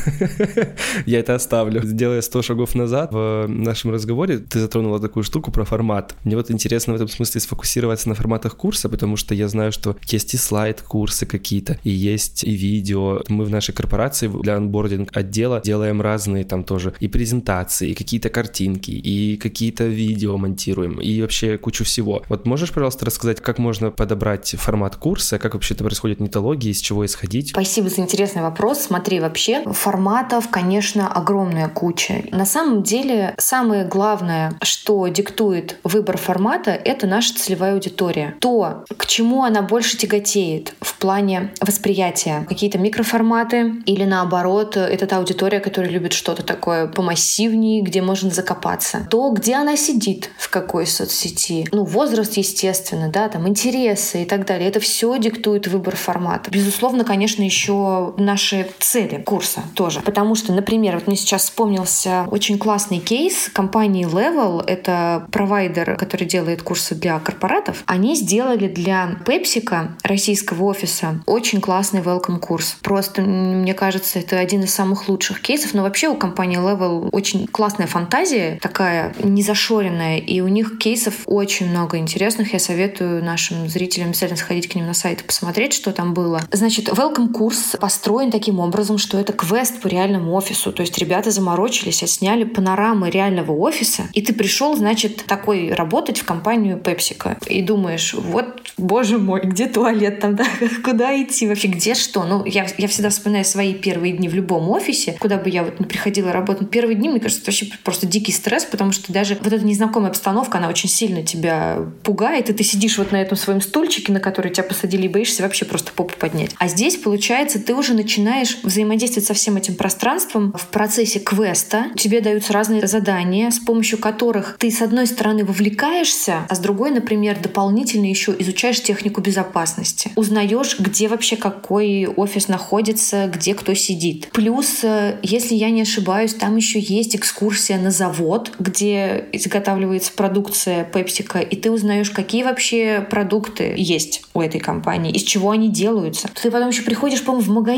я 1.06 1.20
это 1.20 1.34
оставлю. 1.34 1.82
Сделая 1.82 2.20
100 2.20 2.42
шагов 2.42 2.74
назад 2.74 3.10
в 3.10 3.46
нашем 3.48 3.92
разговоре, 3.92 4.36
ты 4.36 4.60
затронула 4.60 5.00
такую 5.00 5.22
штуку 5.22 5.50
про 5.50 5.64
формат. 5.64 6.14
Мне 6.22 6.36
вот 6.36 6.50
интересно 6.50 6.92
в 6.92 6.96
этом 6.96 7.08
смысле 7.08 7.40
сфокусироваться 7.40 8.10
на 8.10 8.14
форматах 8.14 8.54
курса, 8.54 8.90
потому 8.90 9.16
что 9.16 9.34
я 9.34 9.48
знаю, 9.48 9.72
что 9.72 9.96
есть 10.08 10.34
и 10.34 10.36
слайд-курсы 10.36 11.24
какие-то, 11.24 11.78
и 11.82 11.88
есть 11.88 12.44
и 12.44 12.50
видео. 12.50 13.22
Мы 13.28 13.46
в 13.46 13.50
нашей 13.50 13.72
корпорации 13.72 14.28
для 14.28 14.56
анбординг 14.56 15.16
отдела 15.16 15.62
делаем 15.64 16.02
разные 16.02 16.44
там 16.44 16.62
тоже 16.62 16.92
и 17.00 17.08
презентации, 17.08 17.92
и 17.92 17.94
какие-то 17.94 18.28
картинки, 18.28 18.90
и 18.90 19.38
какие-то 19.38 19.84
видео 19.84 20.36
монтируем, 20.36 21.00
и 21.00 21.22
вообще 21.22 21.56
кучу 21.56 21.84
всего. 21.84 22.22
Вот 22.28 22.44
можешь, 22.44 22.70
пожалуйста, 22.70 23.06
рассказать, 23.06 23.40
как 23.40 23.56
можно 23.58 23.90
подобрать 23.90 24.56
формат 24.58 24.96
курса, 24.96 25.38
как 25.38 25.54
вообще 25.54 25.72
это 25.72 25.84
происходит 25.84 26.20
нетологии, 26.20 26.68
из 26.68 26.80
чего 26.80 27.06
исходить? 27.06 27.48
Спасибо 27.48 27.88
за 27.88 28.02
интерес 28.02 28.25
интересный 28.26 28.42
вопрос. 28.42 28.80
Смотри, 28.80 29.20
вообще 29.20 29.62
форматов, 29.72 30.48
конечно, 30.48 31.08
огромная 31.08 31.68
куча. 31.68 32.24
На 32.32 32.44
самом 32.44 32.82
деле, 32.82 33.34
самое 33.38 33.84
главное, 33.84 34.52
что 34.62 35.06
диктует 35.06 35.76
выбор 35.84 36.16
формата, 36.16 36.72
это 36.72 37.06
наша 37.06 37.34
целевая 37.34 37.74
аудитория. 37.74 38.34
То, 38.40 38.84
к 38.96 39.06
чему 39.06 39.44
она 39.44 39.62
больше 39.62 39.96
тяготеет 39.96 40.74
в 40.80 40.96
плане 40.98 41.52
восприятия. 41.60 42.44
Какие-то 42.48 42.78
микроформаты 42.78 43.74
или 43.86 44.04
наоборот, 44.04 44.76
это 44.76 45.06
та 45.06 45.18
аудитория, 45.18 45.60
которая 45.60 45.92
любит 45.92 46.12
что-то 46.12 46.42
такое 46.42 46.88
помассивнее, 46.88 47.82
где 47.82 48.02
можно 48.02 48.30
закопаться. 48.30 49.06
То, 49.08 49.30
где 49.30 49.54
она 49.54 49.76
сидит, 49.76 50.30
в 50.36 50.50
какой 50.50 50.86
соцсети. 50.86 51.68
Ну, 51.70 51.84
возраст, 51.84 52.36
естественно, 52.36 53.08
да, 53.08 53.28
там 53.28 53.46
интересы 53.46 54.22
и 54.22 54.24
так 54.24 54.46
далее. 54.46 54.68
Это 54.68 54.80
все 54.80 55.16
диктует 55.18 55.68
выбор 55.68 55.94
формата. 55.94 56.50
Безусловно, 56.50 57.04
конечно, 57.04 57.42
еще 57.44 58.14
наши 58.18 58.68
цели 58.78 59.22
курса 59.22 59.62
тоже. 59.74 60.00
Потому 60.00 60.34
что, 60.34 60.52
например, 60.52 60.94
вот 60.94 61.06
мне 61.06 61.16
сейчас 61.16 61.44
вспомнился 61.44 62.26
очень 62.30 62.58
классный 62.58 62.98
кейс 62.98 63.50
компании 63.52 64.06
Level. 64.06 64.62
Это 64.66 65.26
провайдер, 65.30 65.96
который 65.96 66.26
делает 66.26 66.62
курсы 66.62 66.94
для 66.94 67.18
корпоратов. 67.18 67.82
Они 67.86 68.14
сделали 68.16 68.68
для 68.68 69.16
PepsiCo 69.24 69.90
российского 70.02 70.64
офиса 70.64 71.20
очень 71.26 71.60
классный 71.60 72.00
welcome 72.00 72.38
курс. 72.38 72.76
Просто, 72.82 73.22
мне 73.22 73.74
кажется, 73.74 74.18
это 74.18 74.38
один 74.38 74.62
из 74.62 74.74
самых 74.74 75.08
лучших 75.08 75.40
кейсов. 75.40 75.74
Но 75.74 75.82
вообще 75.82 76.08
у 76.08 76.16
компании 76.16 76.58
Level 76.58 77.08
очень 77.12 77.46
классная 77.46 77.86
фантазия, 77.86 78.58
такая 78.60 79.14
незашоренная, 79.22 80.18
и 80.18 80.40
у 80.40 80.48
них 80.48 80.78
кейсов 80.78 81.22
очень 81.26 81.68
много 81.68 81.98
интересных. 81.98 82.52
Я 82.52 82.58
советую 82.58 83.24
нашим 83.24 83.68
зрителям 83.68 84.08
обязательно 84.08 84.38
сходить 84.38 84.68
к 84.68 84.74
ним 84.74 84.86
на 84.86 84.94
сайт 84.94 85.22
и 85.22 85.24
посмотреть, 85.24 85.72
что 85.72 85.92
там 85.92 86.14
было. 86.14 86.40
Значит, 86.52 86.88
welcome 86.88 87.32
курс 87.32 87.76
построен 88.06 88.30
таким 88.30 88.60
образом, 88.60 88.98
что 88.98 89.18
это 89.18 89.32
квест 89.32 89.80
по 89.80 89.88
реальному 89.88 90.32
офису. 90.34 90.70
То 90.70 90.82
есть 90.82 90.96
ребята 90.96 91.32
заморочились, 91.32 92.04
отсняли 92.04 92.44
панорамы 92.44 93.10
реального 93.10 93.50
офиса, 93.50 94.04
и 94.12 94.22
ты 94.22 94.32
пришел, 94.32 94.76
значит, 94.76 95.24
такой 95.26 95.72
работать 95.72 96.18
в 96.18 96.24
компанию 96.24 96.78
PepsiCo. 96.78 97.36
И 97.48 97.62
думаешь, 97.62 98.14
вот, 98.14 98.62
боже 98.78 99.18
мой, 99.18 99.40
где 99.40 99.66
туалет 99.66 100.20
там, 100.20 100.36
да? 100.36 100.44
Куда 100.84 101.20
идти 101.20 101.48
вообще? 101.48 101.66
Где 101.66 101.96
что? 101.96 102.22
Ну, 102.22 102.44
я, 102.44 102.68
я 102.78 102.86
всегда 102.86 103.08
вспоминаю 103.08 103.44
свои 103.44 103.74
первые 103.74 104.12
дни 104.12 104.28
в 104.28 104.34
любом 104.34 104.70
офисе, 104.70 105.16
куда 105.18 105.36
бы 105.36 105.50
я 105.50 105.64
вот 105.64 105.80
не 105.80 105.86
приходила 105.86 106.30
работать. 106.30 106.70
Первые 106.70 106.94
дни, 106.94 107.08
мне 107.08 107.18
кажется, 107.18 107.42
это 107.42 107.50
вообще 107.50 107.66
просто 107.82 108.06
дикий 108.06 108.30
стресс, 108.30 108.64
потому 108.66 108.92
что 108.92 109.12
даже 109.12 109.36
вот 109.42 109.52
эта 109.52 109.64
незнакомая 109.64 110.10
обстановка, 110.10 110.58
она 110.58 110.68
очень 110.68 110.88
сильно 110.88 111.24
тебя 111.24 111.78
пугает, 112.04 112.50
и 112.50 112.52
ты 112.52 112.62
сидишь 112.62 112.98
вот 112.98 113.10
на 113.10 113.20
этом 113.20 113.36
своем 113.36 113.60
стульчике, 113.60 114.12
на 114.12 114.20
который 114.20 114.52
тебя 114.52 114.62
посадили, 114.62 115.06
и 115.06 115.08
боишься 115.08 115.42
вообще 115.42 115.64
просто 115.64 115.90
попу 115.90 116.14
поднять. 116.16 116.52
А 116.58 116.68
здесь, 116.68 116.96
получается, 116.96 117.58
ты 117.58 117.74
уже 117.74 117.85
начинаешь 117.94 118.58
взаимодействовать 118.62 119.26
со 119.26 119.34
всем 119.34 119.56
этим 119.56 119.74
пространством 119.74 120.52
в 120.56 120.66
процессе 120.68 121.18
квеста. 121.18 121.86
Тебе 121.96 122.20
даются 122.20 122.52
разные 122.52 122.86
задания, 122.86 123.50
с 123.50 123.58
помощью 123.58 123.98
которых 123.98 124.56
ты, 124.58 124.70
с 124.70 124.82
одной 124.82 125.06
стороны, 125.06 125.44
вовлекаешься, 125.44 126.46
а 126.48 126.54
с 126.54 126.58
другой, 126.58 126.90
например, 126.90 127.38
дополнительно 127.40 128.06
еще 128.06 128.34
изучаешь 128.38 128.82
технику 128.82 129.20
безопасности. 129.20 130.10
Узнаешь, 130.16 130.78
где 130.78 131.08
вообще 131.08 131.36
какой 131.36 132.06
офис 132.06 132.48
находится, 132.48 133.30
где 133.32 133.54
кто 133.54 133.74
сидит. 133.74 134.28
Плюс, 134.32 134.82
э, 134.82 135.18
если 135.22 135.54
я 135.54 135.70
не 135.70 135.82
ошибаюсь, 135.82 136.34
там 136.34 136.56
еще 136.56 136.78
есть 136.78 137.16
экскурсия 137.16 137.78
на 137.78 137.90
завод, 137.90 138.52
где 138.58 139.26
изготавливается 139.32 140.12
продукция 140.12 140.88
PepsiCo, 140.90 141.46
и 141.46 141.56
ты 141.56 141.70
узнаешь, 141.70 142.10
какие 142.10 142.42
вообще 142.42 143.06
продукты 143.08 143.74
есть 143.76 144.22
у 144.34 144.40
этой 144.40 144.60
компании, 144.60 145.12
из 145.12 145.22
чего 145.22 145.50
они 145.50 145.68
делаются. 145.68 146.28
Ты 146.40 146.50
потом 146.50 146.68
еще 146.68 146.82
приходишь, 146.82 147.22
по-моему, 147.22 147.44
в 147.44 147.54
магазин, 147.54 147.75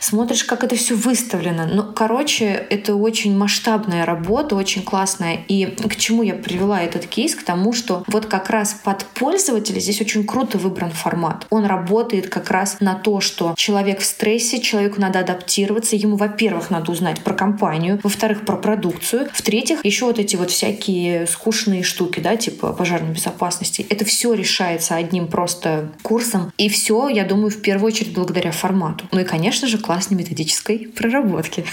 смотришь, 0.00 0.44
как 0.44 0.64
это 0.64 0.76
все 0.76 0.94
выставлено. 0.94 1.66
Ну, 1.66 1.82
короче, 1.92 2.46
это 2.70 2.94
очень 2.94 3.36
масштабная 3.36 4.04
работа, 4.04 4.56
очень 4.56 4.82
классная. 4.82 5.40
И 5.48 5.66
к 5.66 5.96
чему 5.96 6.22
я 6.22 6.34
привела 6.34 6.80
этот 6.80 7.06
кейс? 7.06 7.34
К 7.34 7.42
тому, 7.42 7.72
что 7.72 8.04
вот 8.06 8.26
как 8.26 8.50
раз 8.50 8.74
под 8.84 9.04
пользователя 9.04 9.80
здесь 9.80 10.00
очень 10.00 10.24
круто 10.24 10.58
выбран 10.58 10.90
формат. 10.90 11.46
Он 11.50 11.64
работает 11.64 12.28
как 12.28 12.50
раз 12.50 12.76
на 12.80 12.94
то, 12.94 13.20
что 13.20 13.54
человек 13.56 14.00
в 14.00 14.04
стрессе, 14.04 14.60
человеку 14.60 15.00
надо 15.00 15.20
адаптироваться, 15.20 15.96
ему, 15.96 16.16
во-первых, 16.16 16.70
надо 16.70 16.92
узнать 16.92 17.20
про 17.20 17.34
компанию, 17.34 18.00
во-вторых, 18.02 18.44
про 18.44 18.56
продукцию, 18.56 19.28
в-третьих, 19.32 19.84
еще 19.84 20.06
вот 20.06 20.18
эти 20.18 20.36
вот 20.36 20.50
всякие 20.50 21.26
скучные 21.26 21.82
штуки, 21.82 22.20
да, 22.20 22.36
типа 22.36 22.72
пожарной 22.72 23.12
безопасности. 23.12 23.86
Это 23.88 24.04
все 24.04 24.32
решается 24.34 24.94
одним 24.94 25.26
просто 25.26 25.90
курсом. 26.02 26.52
И 26.56 26.68
все, 26.68 27.08
я 27.08 27.24
думаю, 27.24 27.50
в 27.50 27.60
первую 27.60 27.88
очередь 27.88 28.14
благодаря 28.14 28.52
формату. 28.52 29.06
Ну 29.12 29.20
и, 29.20 29.24
конечно 29.24 29.39
же, 29.66 29.78
классной 29.78 30.16
методической 30.16 30.88
проработки. 30.88 31.64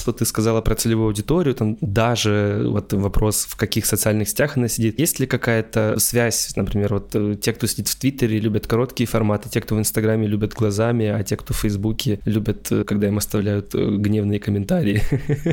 Что 0.00 0.12
ты 0.12 0.24
сказала 0.24 0.60
про 0.60 0.74
целевую 0.74 1.08
аудиторию, 1.08 1.54
там 1.54 1.76
даже 1.80 2.64
вот 2.66 2.92
вопрос, 2.92 3.46
в 3.48 3.56
каких 3.56 3.86
социальных 3.86 4.28
сетях 4.28 4.56
она 4.56 4.68
сидит. 4.68 4.98
Есть 4.98 5.20
ли 5.20 5.26
какая-то 5.26 5.98
связь, 5.98 6.52
например, 6.56 6.94
вот 6.94 7.10
э, 7.14 7.36
те, 7.40 7.52
кто 7.52 7.66
сидит 7.66 7.88
в 7.88 7.98
Твиттере, 7.98 8.38
любят 8.38 8.66
короткие 8.66 9.06
форматы, 9.06 9.48
те, 9.48 9.60
кто 9.60 9.74
в 9.76 9.78
Инстаграме 9.78 10.26
любят 10.26 10.54
глазами, 10.54 11.06
а 11.06 11.22
те, 11.22 11.36
кто 11.36 11.54
в 11.54 11.58
Фейсбуке 11.58 12.18
любят, 12.24 12.72
э, 12.72 12.84
когда 12.84 13.08
им 13.08 13.18
оставляют 13.18 13.74
э, 13.74 13.96
гневные 13.96 14.40
комментарии. 14.40 15.02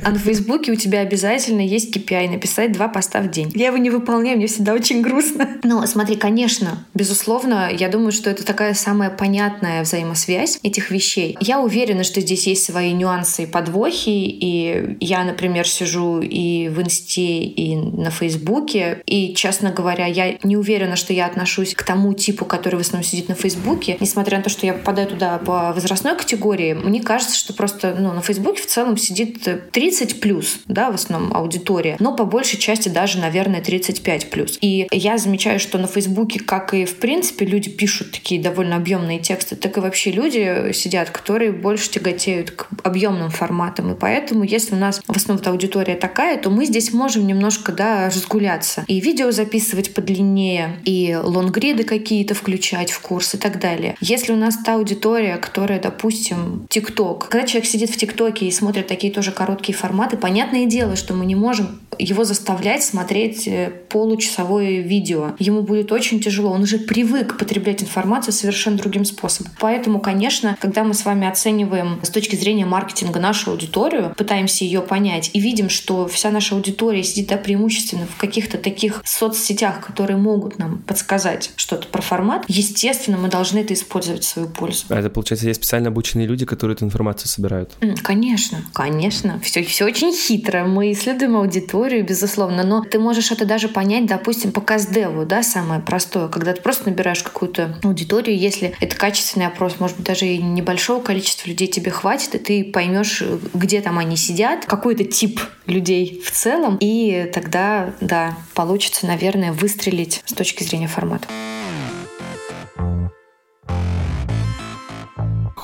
А 0.03 0.11
на 0.11 0.19
Фейсбуке 0.19 0.71
у 0.71 0.75
тебя 0.75 1.01
обязательно 1.01 1.61
есть 1.61 1.95
KPI, 1.95 2.29
написать 2.29 2.71
два 2.71 2.87
поста 2.87 3.21
в 3.21 3.29
день. 3.29 3.51
Я 3.53 3.67
его 3.67 3.77
не 3.77 3.89
выполняю, 3.89 4.37
мне 4.37 4.47
всегда 4.47 4.73
очень 4.73 5.01
грустно. 5.01 5.49
Но 5.63 5.85
смотри, 5.85 6.15
конечно, 6.15 6.85
безусловно, 6.93 7.69
я 7.71 7.89
думаю, 7.89 8.11
что 8.11 8.29
это 8.29 8.45
такая 8.45 8.73
самая 8.73 9.09
понятная 9.09 9.83
взаимосвязь 9.83 10.59
этих 10.63 10.91
вещей. 10.91 11.37
Я 11.41 11.59
уверена, 11.59 12.03
что 12.03 12.21
здесь 12.21 12.47
есть 12.47 12.63
свои 12.63 12.93
нюансы 12.93 13.43
и 13.43 13.45
подвохи, 13.45 14.36
и 14.39 14.97
я, 14.99 15.23
например, 15.23 15.67
сижу 15.67 16.19
и 16.21 16.69
в 16.69 16.81
Инсте, 16.81 17.43
и 17.43 17.75
на 17.75 18.11
Фейсбуке. 18.11 19.01
И, 19.05 19.33
честно 19.35 19.71
говоря, 19.71 20.05
я 20.05 20.37
не 20.43 20.57
уверена, 20.57 20.95
что 20.95 21.13
я 21.13 21.25
отношусь 21.25 21.73
к 21.73 21.83
тому 21.83 22.13
типу, 22.13 22.45
который 22.45 22.75
в 22.75 22.81
основном 22.81 23.03
сидит 23.07 23.29
на 23.29 23.35
Фейсбуке. 23.35 23.97
Несмотря 23.99 24.37
на 24.37 24.43
то, 24.43 24.49
что 24.49 24.65
я 24.65 24.73
попадаю 24.73 25.07
туда 25.07 25.37
по 25.39 25.73
возрастной 25.73 26.15
категории, 26.17 26.73
мне 26.73 27.01
кажется, 27.01 27.37
что 27.37 27.53
просто 27.53 27.95
ну, 27.97 28.13
на 28.13 28.21
Фейсбуке 28.21 28.61
в 28.61 28.67
целом 28.67 28.97
сидит 28.97 29.71
30 29.71 30.19
плюс, 30.19 30.59
да, 30.67 30.91
в 30.91 30.95
основном 30.95 31.35
аудитория. 31.35 31.97
Но 31.99 32.15
по 32.15 32.25
большей 32.25 32.59
части 32.59 32.89
даже, 32.89 33.19
наверное, 33.19 33.61
35 33.61 34.29
плюс. 34.29 34.57
И 34.61 34.87
я 34.91 35.17
замечаю, 35.17 35.59
что 35.59 35.77
на 35.77 35.87
Фейсбуке, 35.87 36.39
как 36.39 36.73
и 36.73 36.85
в 36.85 36.97
принципе, 36.97 37.45
люди 37.45 37.69
пишут 37.69 38.11
такие 38.11 38.41
довольно 38.41 38.75
объемные 38.75 39.19
тексты, 39.19 39.55
так 39.55 39.77
и 39.77 39.79
вообще 39.79 40.11
люди 40.11 40.71
сидят, 40.73 41.09
которые 41.09 41.51
больше 41.51 41.89
тяготеют 41.89 42.51
к 42.51 42.67
объемным 42.83 43.29
форматам. 43.29 43.93
И 43.93 43.95
поэтому 43.95 44.26
Поэтому, 44.27 44.43
если 44.43 44.75
у 44.75 44.77
нас 44.77 44.99
в 45.07 45.15
основном 45.15 45.47
аудитория 45.47 45.95
такая, 45.95 46.37
то 46.37 46.49
мы 46.49 46.65
здесь 46.65 46.91
можем 46.91 47.25
немножко 47.25 47.71
да, 47.71 48.07
разгуляться. 48.07 48.83
И 48.87 48.99
видео 48.99 49.31
записывать 49.31 49.93
подлиннее, 49.93 50.79
и 50.83 51.17
лонгриды 51.23 51.85
какие-то 51.85 52.33
включать 52.33 52.91
в 52.91 52.99
курс 52.99 53.35
и 53.35 53.37
так 53.37 53.61
далее. 53.61 53.95
Если 54.01 54.33
у 54.33 54.35
нас 54.35 54.57
та 54.65 54.73
аудитория, 54.73 55.37
которая, 55.37 55.79
допустим, 55.79 56.67
ТикТок, 56.69 57.29
когда 57.29 57.47
человек 57.47 57.69
сидит 57.69 57.89
в 57.89 57.95
ТикТоке 57.95 58.47
и 58.47 58.51
смотрит 58.51 58.87
такие 58.87 59.13
тоже 59.13 59.31
короткие 59.31 59.77
форматы, 59.77 60.17
понятное 60.17 60.65
дело, 60.65 60.97
что 60.97 61.13
мы 61.13 61.25
не 61.25 61.35
можем 61.35 61.79
его 61.97 62.23
заставлять 62.25 62.83
смотреть 62.83 63.47
э, 63.47 63.71
получасовое 63.89 64.81
видео. 64.81 65.35
Ему 65.39 65.61
будет 65.61 65.91
очень 65.91 66.19
тяжело. 66.19 66.51
Он 66.51 66.63
уже 66.63 66.79
привык 66.79 67.37
потреблять 67.37 67.81
информацию 67.81 68.33
совершенно 68.33 68.77
другим 68.77 69.05
способом. 69.05 69.51
Поэтому, 69.59 69.99
конечно, 69.99 70.57
когда 70.59 70.83
мы 70.83 70.93
с 70.93 71.05
вами 71.05 71.27
оцениваем 71.27 71.99
с 72.03 72.09
точки 72.09 72.35
зрения 72.35 72.65
маркетинга 72.65 73.19
нашу 73.19 73.51
аудиторию, 73.51 74.13
пытаемся 74.17 74.63
ее 74.63 74.81
понять 74.81 75.31
и 75.33 75.39
видим, 75.39 75.69
что 75.69 76.07
вся 76.07 76.31
наша 76.31 76.55
аудитория 76.55 77.03
сидит 77.03 77.27
да, 77.27 77.37
преимущественно 77.37 78.05
в 78.07 78.17
каких-то 78.17 78.57
таких 78.57 79.01
соцсетях, 79.05 79.85
которые 79.85 80.17
могут 80.17 80.57
нам 80.57 80.79
подсказать 80.79 81.51
что-то 81.55 81.87
про 81.87 82.01
формат, 82.01 82.43
естественно, 82.47 83.17
мы 83.17 83.29
должны 83.29 83.59
это 83.59 83.73
использовать 83.73 84.23
в 84.23 84.27
свою 84.27 84.47
пользу. 84.47 84.85
А 84.89 84.99
это, 84.99 85.09
получается, 85.09 85.47
есть 85.47 85.61
специально 85.61 85.89
обученные 85.89 86.27
люди, 86.27 86.45
которые 86.45 86.75
эту 86.75 86.85
информацию 86.85 87.27
собирают? 87.27 87.71
Конечно, 88.03 88.59
конечно. 88.73 89.39
Все, 89.43 89.63
все 89.63 89.85
очень 89.85 90.13
хитро. 90.13 90.65
Мы 90.65 90.91
исследуем 90.91 91.35
аудиторию, 91.35 92.05
безусловно, 92.05 92.63
но 92.63 92.81
ты 92.83 92.99
можешь 92.99 93.31
это 93.31 93.45
даже 93.45 93.67
понять, 93.67 94.05
допустим, 94.05 94.51
по 94.51 94.61
КСДеву, 94.61 95.25
да, 95.25 95.43
самое 95.43 95.81
простое, 95.81 96.27
когда 96.27 96.53
ты 96.53 96.61
просто 96.61 96.89
набираешь 96.89 97.21
какую-то 97.21 97.77
аудиторию, 97.83 98.37
если 98.37 98.75
это 98.79 98.95
качественный 98.95 99.47
опрос, 99.47 99.79
может 99.79 99.97
быть, 99.97 100.05
даже 100.05 100.25
и 100.25 100.37
небольшого 100.37 101.01
количества 101.01 101.49
людей 101.49 101.67
тебе 101.67 101.91
хватит, 101.91 102.35
и 102.35 102.39
ты 102.39 102.63
поймешь, 102.63 103.23
где 103.53 103.81
там 103.81 103.99
они 103.99 104.06
они 104.07 104.17
сидят, 104.17 104.65
какой-то 104.65 105.03
тип 105.03 105.39
людей 105.65 106.21
в 106.25 106.31
целом, 106.31 106.77
и 106.79 107.29
тогда, 107.33 107.93
да, 108.01 108.35
получится, 108.55 109.05
наверное, 109.05 109.51
выстрелить 109.51 110.23
с 110.25 110.33
точки 110.33 110.63
зрения 110.63 110.87
формата. 110.87 111.27